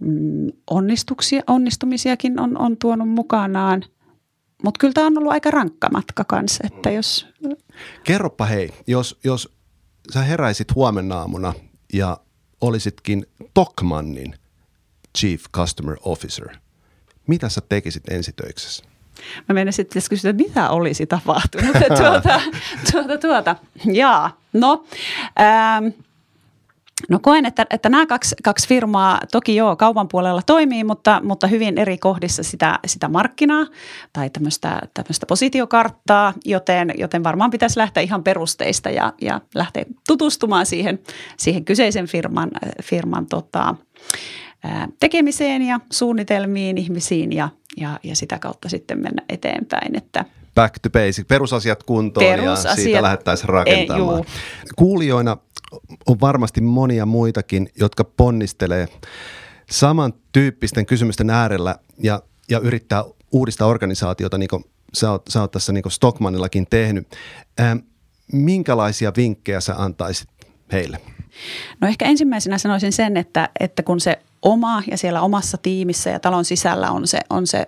Mm, 0.00 0.46
onnistuksia, 0.70 1.42
onnistumisiakin 1.46 2.40
on, 2.40 2.58
on 2.58 2.76
tuonut 2.76 3.08
mukanaan. 3.08 3.84
Mutta 4.64 4.78
kyllä 4.78 4.92
tämä 4.92 5.06
on 5.06 5.18
ollut 5.18 5.32
aika 5.32 5.50
rankka 5.50 5.88
matka 5.92 6.24
kanssa. 6.24 6.64
Että 6.66 6.90
jos... 6.90 7.26
Kerropa 8.04 8.44
hei, 8.44 8.72
jos, 8.86 9.18
jos 9.24 9.54
sä 10.14 10.22
heräisit 10.22 10.74
huomenna 10.74 11.18
aamuna 11.18 11.54
ja 11.92 12.20
olisitkin 12.60 13.26
Tokmannin 13.54 14.34
Chief 15.18 15.44
Customer 15.54 15.96
Officer, 16.02 16.48
mitä 17.26 17.48
sä 17.48 17.60
tekisit 17.68 18.08
ensitöiksessä? 18.08 18.84
Mä 19.48 19.54
menen 19.54 19.72
sitten 19.72 20.02
kysyä, 20.10 20.30
että 20.30 20.42
mitä 20.42 20.70
olisi 20.70 21.06
tapahtunut. 21.06 21.76
tuota, 21.98 22.40
tuota, 22.92 23.18
tuota. 23.18 23.56
Jaa, 23.92 24.36
no. 24.52 24.84
Ähm, 25.40 25.86
No 27.08 27.18
koen, 27.18 27.46
että, 27.46 27.66
että 27.70 27.88
nämä 27.88 28.06
kaksi, 28.06 28.34
kaksi 28.42 28.68
firmaa 28.68 29.20
toki 29.32 29.56
joo 29.56 29.76
kaupan 29.76 30.08
puolella 30.08 30.42
toimii, 30.46 30.84
mutta, 30.84 31.20
mutta 31.24 31.46
hyvin 31.46 31.78
eri 31.78 31.98
kohdissa 31.98 32.42
sitä, 32.42 32.78
sitä 32.86 33.08
markkinaa 33.08 33.66
tai 34.12 34.30
tämmöistä, 34.30 34.80
tämmöistä 34.94 35.26
positiokarttaa, 35.26 36.34
joten, 36.44 36.94
joten 36.98 37.24
varmaan 37.24 37.50
pitäisi 37.50 37.78
lähteä 37.78 38.02
ihan 38.02 38.24
perusteista 38.24 38.90
ja, 38.90 39.12
ja 39.20 39.40
lähteä 39.54 39.84
tutustumaan 40.06 40.66
siihen, 40.66 40.98
siihen 41.36 41.64
kyseisen 41.64 42.06
firman, 42.06 42.50
firman 42.82 43.26
tota, 43.26 43.74
tekemiseen 45.00 45.62
ja 45.62 45.80
suunnitelmiin, 45.92 46.78
ihmisiin 46.78 47.32
ja, 47.32 47.48
ja, 47.76 48.00
ja 48.02 48.16
sitä 48.16 48.38
kautta 48.38 48.68
sitten 48.68 48.98
mennä 48.98 49.22
eteenpäin, 49.28 49.96
että– 49.96 50.24
back 50.54 50.78
to 50.78 50.90
basic, 50.90 51.28
perusasiat 51.28 51.82
kuntoon 51.82 52.26
perusasiat, 52.26 52.78
ja 52.78 52.84
siitä 52.84 53.02
lähdettäisiin 53.02 53.48
rakentamaan. 53.48 54.18
Ei, 54.18 54.24
Kuulijoina 54.76 55.36
on 56.06 56.20
varmasti 56.20 56.60
monia 56.60 57.06
muitakin, 57.06 57.68
jotka 57.80 58.04
ponnistelee 58.04 58.88
samantyyppisten 59.70 60.86
kysymysten 60.86 61.30
äärellä 61.30 61.76
ja, 61.98 62.22
ja 62.50 62.58
yrittää 62.58 63.04
uudistaa 63.32 63.68
organisaatiota, 63.68 64.38
niin 64.38 64.48
kuin 64.48 64.64
sä 64.94 65.10
oot, 65.10 65.22
sä 65.28 65.40
oot 65.40 65.50
tässä 65.50 65.72
niin 65.72 65.82
kuin 65.82 65.92
Stockmanillakin 65.92 66.66
tehnyt. 66.70 67.08
Ähm, 67.60 67.78
minkälaisia 68.32 69.12
vinkkejä 69.16 69.60
sä 69.60 69.74
antaisit 69.78 70.28
heille? 70.72 71.00
No 71.80 71.88
ehkä 71.88 72.04
ensimmäisenä 72.04 72.58
sanoisin 72.58 72.92
sen, 72.92 73.16
että, 73.16 73.48
että 73.60 73.82
kun 73.82 74.00
se 74.00 74.18
oma 74.42 74.82
ja 74.90 74.98
siellä 74.98 75.20
omassa 75.20 75.58
tiimissä 75.58 76.10
ja 76.10 76.20
talon 76.20 76.44
sisällä 76.44 76.90
on 76.90 77.06
se, 77.06 77.20
on 77.30 77.46
se, 77.46 77.66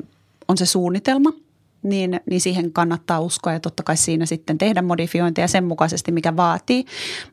on 0.48 0.58
se 0.58 0.66
suunnitelma– 0.66 1.32
niin, 1.84 2.20
niin 2.30 2.40
siihen 2.40 2.72
kannattaa 2.72 3.20
uskoa 3.20 3.52
ja 3.52 3.60
totta 3.60 3.82
kai 3.82 3.96
siinä 3.96 4.26
sitten 4.26 4.58
tehdä 4.58 4.82
modifiointeja 4.82 5.48
sen 5.48 5.64
mukaisesti, 5.64 6.12
mikä 6.12 6.36
vaatii. 6.36 6.84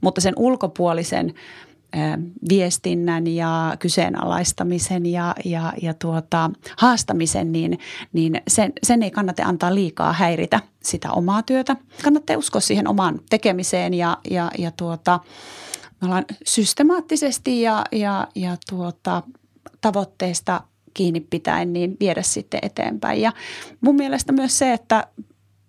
Mutta 0.02 0.22
sen 0.22 0.34
ulkopuolisen 0.38 1.34
viestinnän 2.50 3.28
ja 3.28 3.76
kyseenalaistamisen 3.80 5.06
ja, 5.06 5.36
ja, 5.46 5.74
ja 5.82 5.94
tuota, 5.94 6.52
haastamisen, 6.78 7.52
niin, 7.52 7.80
niin 8.14 8.42
sen, 8.48 8.74
sen 8.84 9.04
ei 9.04 9.12
kannata 9.12 9.44
antaa 9.44 9.76
liikaa 9.76 10.14
häiritä 10.14 10.60
sitä 10.84 11.12
omaa 11.12 11.44
työtä. 11.44 11.76
Kannattaa 12.04 12.38
uskoa 12.38 12.62
siihen 12.62 12.88
omaan 12.88 13.20
tekemiseen 13.30 13.94
ja, 13.94 14.18
ja, 14.30 14.52
ja 14.58 14.72
tuota, 14.72 15.20
me 16.02 16.06
ollaan 16.06 16.26
systemaattisesti 16.46 17.62
ja, 17.62 17.86
ja, 17.92 18.28
ja 18.36 18.58
tuota, 18.70 19.24
tavoitteista 19.82 20.62
kiinni 20.94 21.20
pitäen 21.20 21.74
niin 21.74 21.98
viedä 22.00 22.22
sitten 22.22 22.60
eteenpäin. 22.64 23.22
Ja 23.22 23.34
mun 23.82 23.96
mielestä 23.96 24.32
myös 24.32 24.60
se, 24.60 24.74
että 24.74 25.08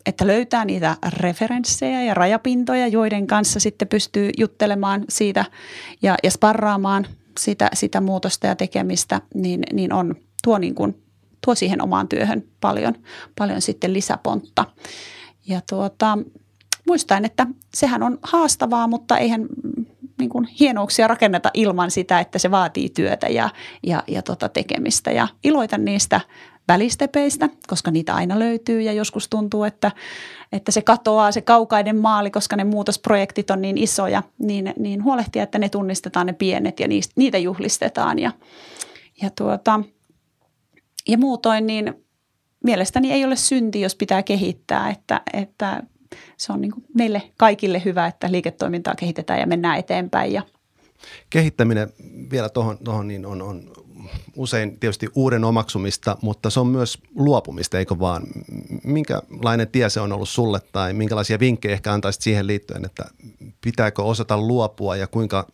että 0.07 0.27
löytää 0.27 0.64
niitä 0.64 0.97
referenssejä 1.09 2.03
ja 2.03 2.14
rajapintoja, 2.14 2.87
joiden 2.87 3.27
kanssa 3.27 3.61
sitten 3.61 3.88
pystyy 3.88 4.31
juttelemaan 4.38 5.05
siitä 5.09 5.45
ja, 6.03 6.14
ja 6.23 6.31
sparraamaan 6.31 7.07
sitä, 7.40 7.71
sitä 7.75 8.01
muutosta 8.01 8.47
ja 8.47 8.57
tekemistä, 8.57 9.21
niin, 9.35 9.62
niin 9.73 9.92
on, 9.92 10.14
tuo, 10.45 10.59
niin 10.59 10.75
kuin, 10.75 11.03
tuo 11.45 11.55
siihen 11.55 11.83
omaan 11.83 12.09
työhön 12.09 12.45
paljon, 12.61 12.95
paljon 13.38 13.62
sitten 13.62 13.92
lisäpontta. 13.92 14.64
Ja 15.47 15.61
tuota, 15.68 16.18
muistaen, 16.87 17.25
että 17.25 17.47
sehän 17.75 18.03
on 18.03 18.18
haastavaa, 18.23 18.87
mutta 18.87 19.18
eihän 19.18 19.47
niin 20.18 20.31
kuin 20.31 20.44
hienouksia 20.61 21.09
rakenneta 21.09 21.51
ilman 21.55 21.90
sitä, 21.90 22.20
että 22.20 22.38
se 22.38 22.51
vaatii 22.51 22.88
työtä 22.88 23.29
ja, 23.29 23.51
ja, 23.83 24.03
ja 24.07 24.22
tota 24.22 24.48
tekemistä. 24.48 25.11
Ja 25.11 25.29
iloitan 25.44 25.85
niistä 25.85 26.20
välistepeistä, 26.68 27.48
koska 27.66 27.90
niitä 27.90 28.14
aina 28.14 28.38
löytyy 28.38 28.81
ja 28.81 28.92
joskus 28.92 29.29
tuntuu, 29.29 29.64
että, 29.64 29.92
että 30.53 30.72
se 30.72 30.83
katoaa 30.83 31.33
se 31.33 31.40
kaukaiden 31.40 31.96
maali, 31.96 32.31
koska 32.31 32.57
ne 32.57 32.64
muutosprojektit 32.64 33.51
on 33.51 33.62
niin 33.62 33.79
isoja, 33.79 34.22
niin, 34.38 34.75
niin 34.79 35.05
huolehtia, 35.05 35.42
että 35.42 35.59
ne 35.59 35.68
tunnistetaan 35.68 36.27
ne 36.27 36.33
pienet 36.33 36.81
ja 36.81 36.88
niistä, 36.88 37.12
niitä 37.16 37.38
juhlistetaan. 37.38 38.18
Ja, 38.18 38.33
ja, 39.22 39.31
tuota, 39.31 39.81
ja 41.09 41.18
muutoin 41.18 41.66
niin 41.66 41.94
mielestäni 42.64 43.12
ei 43.12 43.25
ole 43.25 43.37
synti, 43.37 43.81
jos 43.81 43.94
pitää 43.94 44.22
kehittää, 44.22 44.90
että, 44.90 45.20
että 45.33 45.83
se 46.37 46.53
on 46.53 46.61
niin 46.61 46.72
kuin 46.72 46.85
meille 46.94 47.22
kaikille 47.37 47.83
hyvä, 47.85 48.07
että 48.07 48.33
liiketoimintaa 48.33 48.94
kehitetään 48.94 49.40
ja 49.40 49.46
mennään 49.46 49.79
eteenpäin. 49.79 50.33
Ja 50.33 50.42
Kehittäminen 51.31 51.88
vielä 52.31 52.48
tuohon, 52.48 52.79
tohon 52.79 53.09
niin 53.09 53.27
on, 53.27 53.42
on 53.42 53.72
usein 54.37 54.79
tietysti 54.79 55.09
uuden 55.14 55.44
omaksumista, 55.44 56.16
mutta 56.22 56.51
se 56.51 56.61
on 56.61 56.66
myös 56.66 56.98
luopumista, 57.14 57.79
eikö 57.79 57.98
vaan? 57.98 58.22
Minkälainen 58.85 59.68
tie 59.68 59.90
se 59.90 60.01
on 60.01 60.12
ollut 60.12 60.29
sulle 60.29 60.61
tai 60.72 60.92
minkälaisia 60.92 61.38
vinkkejä 61.38 61.72
ehkä 61.72 61.92
antaisit 61.92 62.22
siihen 62.22 62.46
liittyen, 62.46 62.85
että 62.85 63.05
pitääkö 63.61 64.03
osata 64.03 64.38
luopua 64.38 64.96
ja 64.96 65.07
kuinka 65.07 65.46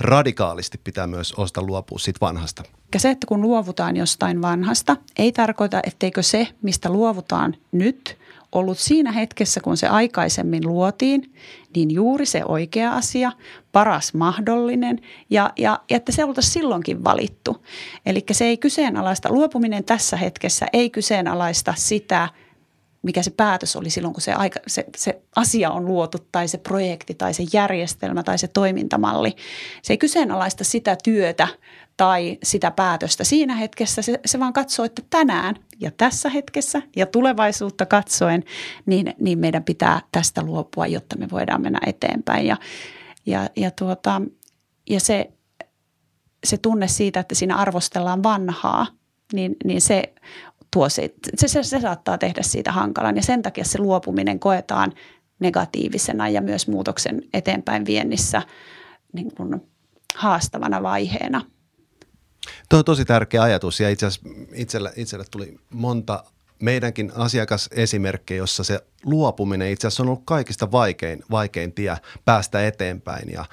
radikaalisti 0.00 0.80
pitää 0.84 1.06
myös 1.06 1.32
osata 1.32 1.62
luopua 1.62 1.98
siitä 1.98 2.20
vanhasta? 2.20 2.62
Ja 2.94 3.00
se, 3.00 3.10
että 3.10 3.26
kun 3.26 3.42
luovutaan 3.42 3.96
jostain 3.96 4.42
vanhasta, 4.42 4.96
ei 5.18 5.32
tarkoita, 5.32 5.80
etteikö 5.86 6.22
se, 6.22 6.48
mistä 6.62 6.90
luovutaan 6.90 7.56
nyt– 7.72 8.16
ollut 8.58 8.78
siinä 8.78 9.12
hetkessä, 9.12 9.60
kun 9.60 9.76
se 9.76 9.86
aikaisemmin 9.86 10.66
luotiin, 10.66 11.32
niin 11.76 11.90
juuri 11.90 12.26
se 12.26 12.42
oikea 12.44 12.92
asia, 12.92 13.32
paras 13.72 14.14
mahdollinen 14.14 15.00
ja, 15.30 15.52
ja, 15.56 15.80
ja 15.90 15.96
että 15.96 16.12
se 16.12 16.24
oltaisiin 16.24 16.52
silloinkin 16.52 17.04
valittu. 17.04 17.66
Eli 18.06 18.24
se 18.32 18.44
ei 18.44 18.56
kyseenalaista, 18.56 19.32
luopuminen 19.32 19.84
tässä 19.84 20.16
hetkessä 20.16 20.66
ei 20.72 20.90
kyseenalaista 20.90 21.74
sitä, 21.76 22.28
mikä 23.02 23.22
se 23.22 23.30
päätös 23.30 23.76
oli 23.76 23.90
silloin, 23.90 24.14
kun 24.14 24.22
se, 24.22 24.32
aika, 24.32 24.60
se, 24.66 24.84
se 24.96 25.20
asia 25.36 25.70
on 25.70 25.86
luotu 25.86 26.18
tai 26.32 26.48
se 26.48 26.58
projekti 26.58 27.14
tai 27.14 27.34
se 27.34 27.44
järjestelmä 27.52 28.22
tai 28.22 28.38
se 28.38 28.48
toimintamalli. 28.48 29.32
Se 29.82 29.92
ei 29.92 29.98
kyseenalaista 29.98 30.64
sitä 30.64 30.96
työtä 31.04 31.48
tai 31.96 32.38
sitä 32.42 32.70
päätöstä 32.70 33.24
siinä 33.24 33.54
hetkessä. 33.54 34.02
Se, 34.02 34.20
se 34.26 34.40
vaan 34.40 34.52
katsoo, 34.52 34.84
että 34.84 35.02
tänään 35.10 35.54
ja 35.80 35.90
tässä 35.90 36.28
hetkessä 36.28 36.82
ja 36.96 37.06
tulevaisuutta 37.06 37.86
katsoen, 37.86 38.44
niin, 38.86 39.14
niin 39.20 39.38
meidän 39.38 39.64
pitää 39.64 40.00
tästä 40.12 40.42
luopua, 40.42 40.86
jotta 40.86 41.16
me 41.16 41.30
voidaan 41.30 41.62
mennä 41.62 41.78
eteenpäin. 41.86 42.46
Ja, 42.46 42.56
ja, 43.26 43.48
ja, 43.56 43.70
tuota, 43.70 44.22
ja 44.90 45.00
se, 45.00 45.30
se 46.44 46.58
tunne 46.58 46.88
siitä, 46.88 47.20
että 47.20 47.34
siinä 47.34 47.56
arvostellaan 47.56 48.22
vanhaa, 48.22 48.86
niin, 49.32 49.56
niin 49.64 49.80
se, 49.80 50.02
tuo 50.72 50.88
se, 50.88 51.14
se, 51.36 51.62
se, 51.62 51.80
saattaa 51.80 52.18
tehdä 52.18 52.42
siitä 52.42 52.72
hankalan. 52.72 53.16
Ja 53.16 53.22
sen 53.22 53.42
takia 53.42 53.64
se 53.64 53.78
luopuminen 53.78 54.40
koetaan 54.40 54.92
negatiivisena 55.38 56.28
ja 56.28 56.40
myös 56.40 56.68
muutoksen 56.68 57.22
eteenpäin 57.32 57.86
viennissä 57.86 58.42
niin 59.12 59.34
kuin 59.34 59.62
haastavana 60.14 60.82
vaiheena– 60.82 61.42
Tuo 62.68 62.78
on 62.78 62.84
tosi 62.84 63.04
tärkeä 63.04 63.42
ajatus 63.42 63.80
ja 63.80 63.88
itse 63.90 64.06
asiassa 64.06 64.28
itselle, 64.96 65.24
tuli 65.30 65.56
monta 65.70 66.24
meidänkin 66.62 67.12
asiakasesimerkkejä, 67.14 68.38
jossa 68.38 68.64
se 68.64 68.80
luopuminen 69.04 69.70
itse 69.70 69.86
asiassa 69.86 70.02
on 70.02 70.08
ollut 70.08 70.22
kaikista 70.24 70.72
vaikein, 70.72 71.22
vaikein 71.30 71.72
tie 71.72 71.96
päästä 72.24 72.66
eteenpäin. 72.66 73.32
Ja 73.32 73.44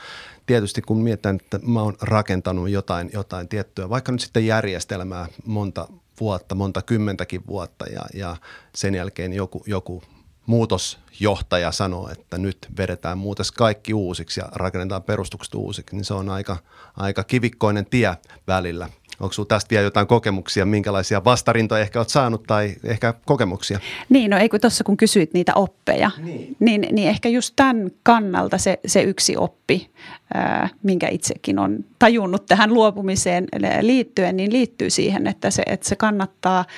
tietysti 0.46 0.82
kun 0.82 0.98
mietitään, 0.98 1.36
että 1.36 1.60
mä 1.62 1.82
oon 1.82 1.96
rakentanut 2.02 2.70
jotain, 2.70 3.10
jotain 3.14 3.48
tiettyä, 3.48 3.90
vaikka 3.90 4.12
nyt 4.12 4.22
sitten 4.22 4.46
järjestelmää 4.46 5.28
monta 5.46 5.88
vuotta, 6.20 6.56
monta 6.56 6.82
kymmentäkin 6.82 7.48
vuotta 7.48 7.86
ja, 7.86 8.02
ja 8.14 8.36
sen 8.76 8.96
jälkeen 8.96 9.34
joku, 9.34 9.64
joku 9.68 10.04
muutosjohtaja 10.46 11.72
sanoo, 11.72 12.10
että 12.12 12.38
nyt 12.38 12.58
vedetään 12.78 13.18
muutos 13.18 13.52
kaikki 13.52 13.94
uusiksi 13.94 14.40
ja 14.40 14.46
rakennetaan 14.52 15.04
perustukset 15.04 15.56
uusiksi, 15.56 15.96
niin 15.96 16.06
se 16.06 16.14
on 16.14 16.30
aika, 16.30 16.58
aika 16.98 17.24
kivikkoinen 17.24 17.86
tie 17.86 18.16
välillä. 18.48 18.90
Onko 19.20 19.34
sinulla 19.34 19.48
tästä 19.48 19.70
vielä 19.70 19.84
jotain 19.84 20.08
kokemuksia, 20.08 20.66
minkälaisia 20.66 21.24
vastarintoja 21.24 21.82
ehkä 21.82 22.00
olet 22.00 22.10
saanut 22.10 22.44
tai 22.48 22.76
ehkä 22.84 23.14
kokemuksia? 23.26 23.80
Niin, 24.10 24.32
no 24.32 24.38
ei 24.38 24.50
kun 24.50 24.60
tuossa 24.60 24.84
kun 24.84 24.98
kysyit 24.98 25.34
niitä 25.34 25.52
oppeja, 25.56 26.12
niin, 26.18 26.56
niin, 26.60 26.88
niin 26.92 27.10
ehkä 27.10 27.30
just 27.30 27.54
tämän 27.56 27.92
kannalta 28.04 28.58
se, 28.58 28.80
se 28.86 29.02
yksi 29.02 29.38
oppi, 29.38 29.90
ää, 30.34 30.70
minkä 30.84 31.08
itsekin 31.08 31.60
on 31.60 31.86
tajunnut 32.00 32.46
tähän 32.46 32.74
luopumiseen 32.74 33.48
liittyen, 33.82 34.38
niin 34.38 34.54
liittyy 34.54 34.90
siihen, 34.90 35.28
että 35.28 35.52
se, 35.52 35.64
että 35.66 35.90
se 35.90 35.96
kannattaa– 35.96 36.66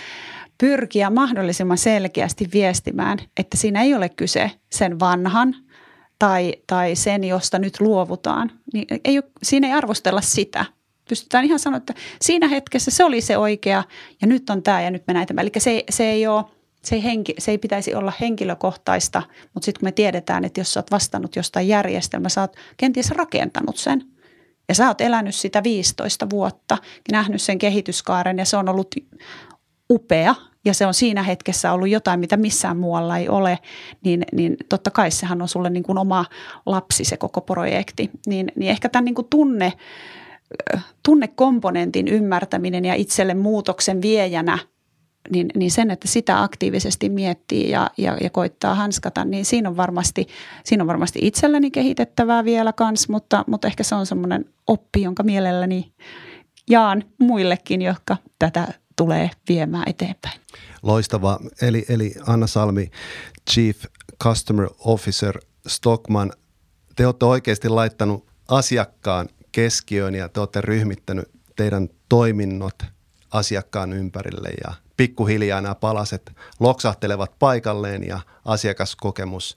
pyrkiä 0.57 1.09
mahdollisimman 1.09 1.77
selkeästi 1.77 2.49
viestimään, 2.53 3.17
että 3.37 3.57
siinä 3.57 3.81
ei 3.81 3.95
ole 3.95 4.09
kyse 4.09 4.51
sen 4.71 4.99
vanhan 4.99 5.55
tai, 6.19 6.53
tai 6.67 6.95
sen, 6.95 7.23
josta 7.23 7.59
nyt 7.59 7.81
luovutaan. 7.81 8.51
Niin 8.73 8.87
ei, 9.05 9.21
siinä 9.43 9.67
ei 9.67 9.73
arvostella 9.73 10.21
sitä. 10.21 10.65
Pystytään 11.09 11.45
ihan 11.45 11.59
sanoa, 11.59 11.77
että 11.77 11.93
siinä 12.21 12.47
hetkessä 12.47 12.91
se 12.91 13.03
oli 13.03 13.21
se 13.21 13.37
oikea 13.37 13.83
ja 14.21 14.27
nyt 14.27 14.49
on 14.49 14.63
tämä 14.63 14.81
ja 14.81 14.91
nyt 14.91 15.03
me 15.07 15.13
näitä. 15.13 15.33
Eli 15.37 15.51
se, 15.57 15.83
se 15.89 16.03
ei 16.09 16.27
ole 16.27 16.45
se 16.85 16.95
ei, 16.95 17.03
henki, 17.03 17.35
se 17.37 17.51
ei 17.51 17.57
pitäisi 17.57 17.95
olla 17.95 18.13
henkilökohtaista, 18.21 19.23
mutta 19.53 19.65
sitten 19.65 19.79
kun 19.79 19.87
me 19.87 19.91
tiedetään, 19.91 20.45
että 20.45 20.59
jos 20.59 20.73
sä 20.73 20.79
oot 20.79 20.91
vastannut 20.91 21.35
jostain 21.35 21.67
järjestelmää, 21.67 22.29
sä 22.29 22.41
oot 22.41 22.55
kenties 22.77 23.11
rakentanut 23.11 23.77
sen. 23.77 24.03
Ja 24.69 24.75
sä 24.75 24.87
oot 24.87 25.01
elänyt 25.01 25.35
sitä 25.35 25.63
15 25.63 26.29
vuotta, 26.29 26.77
nähnyt 27.11 27.41
sen 27.41 27.57
kehityskaaren 27.57 28.37
ja 28.37 28.45
se 28.45 28.57
on 28.57 28.69
ollut 28.69 28.95
upea 29.89 30.35
ja 30.65 30.73
se 30.73 30.85
on 30.85 30.93
siinä 30.93 31.23
hetkessä 31.23 31.73
ollut 31.73 31.89
jotain, 31.89 32.19
mitä 32.19 32.37
missään 32.37 32.77
muualla 32.77 33.17
ei 33.17 33.29
ole, 33.29 33.59
niin, 34.03 34.25
niin 34.31 34.57
totta 34.69 34.91
kai 34.91 35.11
sehän 35.11 35.41
on 35.41 35.47
sulle 35.47 35.69
niin 35.69 35.83
kuin 35.83 35.97
oma 35.97 36.25
lapsi 36.65 37.05
se 37.05 37.17
koko 37.17 37.41
projekti. 37.41 38.11
Niin, 38.27 38.51
niin 38.55 38.71
ehkä 38.71 38.89
tämän 38.89 39.05
niin 39.05 39.15
kuin 39.15 39.27
tunne, 39.29 39.73
tunnekomponentin 41.05 42.07
ymmärtäminen 42.07 42.85
ja 42.85 42.95
itselle 42.95 43.33
muutoksen 43.33 44.01
viejänä– 44.01 44.59
niin, 45.29 45.47
niin 45.55 45.71
sen, 45.71 45.91
että 45.91 46.07
sitä 46.07 46.43
aktiivisesti 46.43 47.09
miettii 47.09 47.69
ja, 47.69 47.91
ja, 47.97 48.17
ja 48.21 48.29
koittaa 48.29 48.75
hanskata, 48.75 49.25
niin 49.25 49.45
siinä 49.45 49.69
on 49.69 49.77
varmasti, 49.77 50.27
siinä 50.63 50.83
on 50.83 50.87
varmasti 50.87 51.19
itselleni 51.21 51.71
kehitettävää 51.71 52.45
vielä 52.45 52.73
kans, 52.73 53.09
mutta, 53.09 53.43
mutta 53.47 53.67
ehkä 53.67 53.83
se 53.83 53.95
on 53.95 54.05
semmoinen 54.05 54.45
oppi, 54.67 55.01
jonka 55.01 55.23
mielelläni 55.23 55.93
jaan 56.69 57.03
muillekin, 57.19 57.81
jotka 57.81 58.17
tätä 58.39 58.67
tulee 58.95 59.29
viemään 59.49 59.83
eteenpäin. 59.89 60.41
Loistava. 60.83 61.39
Eli, 61.61 61.85
eli 61.89 62.13
Anna 62.27 62.47
Salmi, 62.47 62.91
Chief 63.51 63.83
Customer 64.23 64.69
Officer 64.79 65.39
Stockman, 65.67 66.33
te 66.95 67.05
olette 67.05 67.25
oikeasti 67.25 67.69
laittanut 67.69 68.27
asiakkaan 68.47 69.29
keskiöön 69.51 70.15
ja 70.15 70.29
te 70.29 70.39
olette 70.39 70.61
ryhmittänyt 70.61 71.29
teidän 71.55 71.89
toiminnot 72.09 72.83
asiakkaan 73.31 73.93
ympärille 73.93 74.49
ja 74.63 74.73
pikkuhiljaa 74.97 75.61
nämä 75.61 75.75
palaset 75.75 76.31
loksahtelevat 76.59 77.39
paikalleen 77.39 78.07
ja 78.07 78.19
asiakaskokemus 78.45 79.55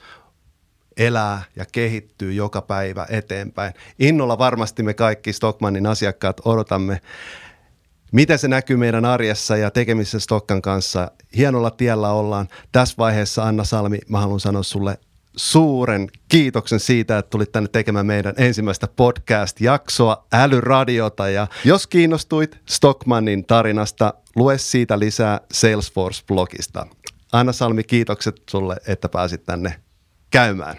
elää 0.96 1.42
ja 1.56 1.64
kehittyy 1.72 2.32
joka 2.32 2.62
päivä 2.62 3.06
eteenpäin. 3.10 3.74
Innolla 3.98 4.38
varmasti 4.38 4.82
me 4.82 4.94
kaikki 4.94 5.32
Stockmannin 5.32 5.86
asiakkaat 5.86 6.40
odotamme, 6.44 7.00
miten 8.12 8.38
se 8.38 8.48
näkyy 8.48 8.76
meidän 8.76 9.04
arjessa 9.04 9.56
ja 9.56 9.70
tekemisessä 9.70 10.20
Stokkan 10.20 10.62
kanssa. 10.62 11.10
Hienolla 11.36 11.70
tiellä 11.70 12.10
ollaan. 12.10 12.48
Tässä 12.72 12.94
vaiheessa 12.98 13.44
Anna 13.44 13.64
Salmi, 13.64 13.98
mä 14.08 14.20
haluan 14.20 14.40
sanoa 14.40 14.62
sulle 14.62 14.98
suuren 15.36 16.08
kiitoksen 16.28 16.80
siitä, 16.80 17.18
että 17.18 17.30
tulit 17.30 17.52
tänne 17.52 17.68
tekemään 17.68 18.06
meidän 18.06 18.34
ensimmäistä 18.36 18.88
podcast-jaksoa 18.96 20.26
Älyradiota. 20.32 21.28
Ja 21.28 21.46
jos 21.64 21.86
kiinnostuit 21.86 22.58
Stockmannin 22.68 23.44
tarinasta, 23.44 24.14
lue 24.36 24.58
siitä 24.58 24.98
lisää 24.98 25.40
Salesforce-blogista. 25.54 26.86
Anna 27.32 27.52
Salmi, 27.52 27.84
kiitokset 27.84 28.42
sulle, 28.50 28.76
että 28.86 29.08
pääsit 29.08 29.44
tänne 29.44 29.80
käymään. 30.30 30.76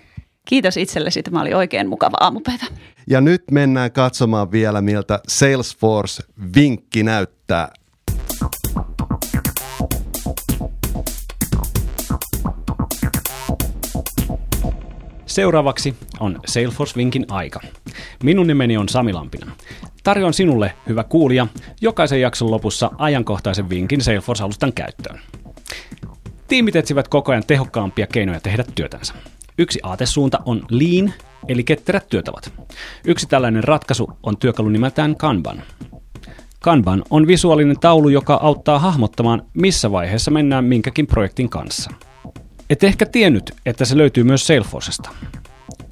Kiitos 0.49 0.77
itsellesi, 0.77 1.23
tämä 1.23 1.41
oli 1.41 1.53
oikein 1.53 1.89
mukava 1.89 2.17
aamupäivä. 2.19 2.65
Ja 3.07 3.21
nyt 3.21 3.43
mennään 3.51 3.91
katsomaan 3.91 4.51
vielä, 4.51 4.81
miltä 4.81 5.19
Salesforce-vinkki 5.27 7.03
näyttää. 7.03 7.71
Seuraavaksi 15.25 15.95
on 16.19 16.39
Salesforce-vinkin 16.47 17.25
aika. 17.29 17.59
Minun 18.23 18.47
nimeni 18.47 18.77
on 18.77 18.89
Sami 18.89 19.13
Lampinen. 19.13 19.49
Tarjoan 20.03 20.33
sinulle, 20.33 20.73
hyvä 20.87 21.03
kuulija, 21.03 21.47
jokaisen 21.81 22.21
jakson 22.21 22.51
lopussa 22.51 22.91
ajankohtaisen 22.97 23.69
vinkin 23.69 24.01
Salesforce-alustan 24.01 24.73
käyttöön. 24.73 25.19
Tiimit 26.47 26.75
etsivät 26.75 27.07
koko 27.07 27.31
ajan 27.31 27.43
tehokkaampia 27.47 28.07
keinoja 28.07 28.39
tehdä 28.39 28.63
työtänsä. 28.75 29.13
Yksi 29.59 29.79
aatesuunta 29.83 30.39
on 30.45 30.65
lean, 30.69 31.13
eli 31.47 31.63
ketterät 31.63 32.07
työtavat. 32.09 32.53
Yksi 33.05 33.27
tällainen 33.27 33.63
ratkaisu 33.63 34.09
on 34.23 34.37
työkalu 34.37 34.69
nimeltään 34.69 35.15
Kanban. 35.15 35.63
Kanban 36.59 37.03
on 37.09 37.27
visuaalinen 37.27 37.79
taulu, 37.79 38.09
joka 38.09 38.39
auttaa 38.41 38.79
hahmottamaan, 38.79 39.41
missä 39.53 39.91
vaiheessa 39.91 40.31
mennään 40.31 40.65
minkäkin 40.65 41.07
projektin 41.07 41.49
kanssa– 41.49 41.91
et 42.69 42.83
ehkä 42.83 43.05
tiennyt, 43.05 43.51
että 43.65 43.85
se 43.85 43.97
löytyy 43.97 44.23
myös 44.23 44.47
Salesforcesta. 44.47 45.09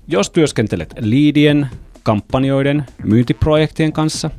Jos 0.08 0.30
työskentelet 0.30 0.94
liidien, 1.00 1.68
kampanjoiden, 2.04 2.86
myyntiprojektien 3.04 3.94
kanssa, 3.94 4.30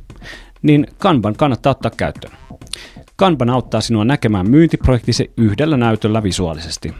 niin 0.62 0.86
Kanban 0.98 1.36
kannattaa 1.36 1.70
ottaa 1.70 1.90
käyttöön. 1.96 2.32
Kanban 3.18 3.50
auttaa 3.50 3.80
sinua 3.80 4.04
näkemään 4.04 4.50
myyntiprojektisi 4.50 5.30
yhdellä 5.36 5.76
näytöllä 5.76 6.22
visuaalisesti. 6.22 6.94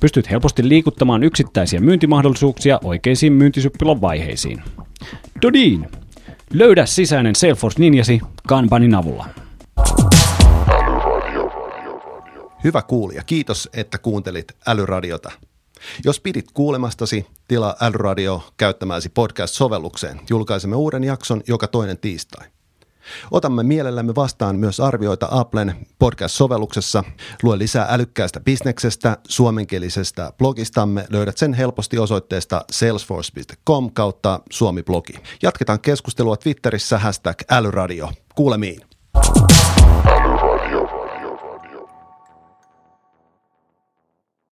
Pystyt 0.00 0.30
helposti 0.30 0.68
liikuttamaan 0.68 1.22
yksittäisiä 1.22 1.80
myyntimahdollisuuksia 1.80 2.80
oikeisiin 2.84 3.32
myyntisyppilon 3.32 4.00
vaiheisiin. 4.00 4.62
Dodin! 5.42 5.88
Löydä 6.52 6.86
sisäinen 6.86 7.34
Salesforce-ninjasi 7.34 8.20
Kanbanin 8.46 8.94
avulla. 8.94 9.26
Hyvä 12.64 12.82
kuulija, 12.82 13.22
kiitos, 13.24 13.68
että 13.72 13.98
kuuntelit 13.98 14.52
Älyradiota. 14.66 15.30
Jos 16.04 16.20
pidit 16.20 16.46
kuulemastasi, 16.54 17.26
tilaa 17.48 17.76
Älyradio 17.80 18.42
käyttämääsi 18.56 19.08
podcast-sovellukseen. 19.08 20.20
Julkaisemme 20.30 20.76
uuden 20.76 21.04
jakson 21.04 21.42
joka 21.48 21.66
toinen 21.66 21.98
tiistai. 21.98 22.46
Otamme 23.30 23.62
mielellämme 23.62 24.14
vastaan 24.14 24.56
myös 24.56 24.80
arvioita 24.80 25.28
Applen 25.30 25.86
podcast-sovelluksessa. 25.98 27.04
Lue 27.42 27.58
lisää 27.58 27.86
älykkäästä 27.90 28.40
bisneksestä, 28.40 29.16
suomenkielisestä 29.28 30.32
blogistamme. 30.38 31.06
Löydät 31.10 31.38
sen 31.38 31.54
helposti 31.54 31.98
osoitteesta 31.98 32.64
salesforce.com 32.70 33.90
kautta 33.92 34.40
suomi-blogi. 34.50 35.14
Jatketaan 35.42 35.80
keskustelua 35.80 36.36
Twitterissä 36.36 36.98
hashtag 36.98 37.38
älyradio. 37.50 38.10
Kuulemiin. 38.34 38.80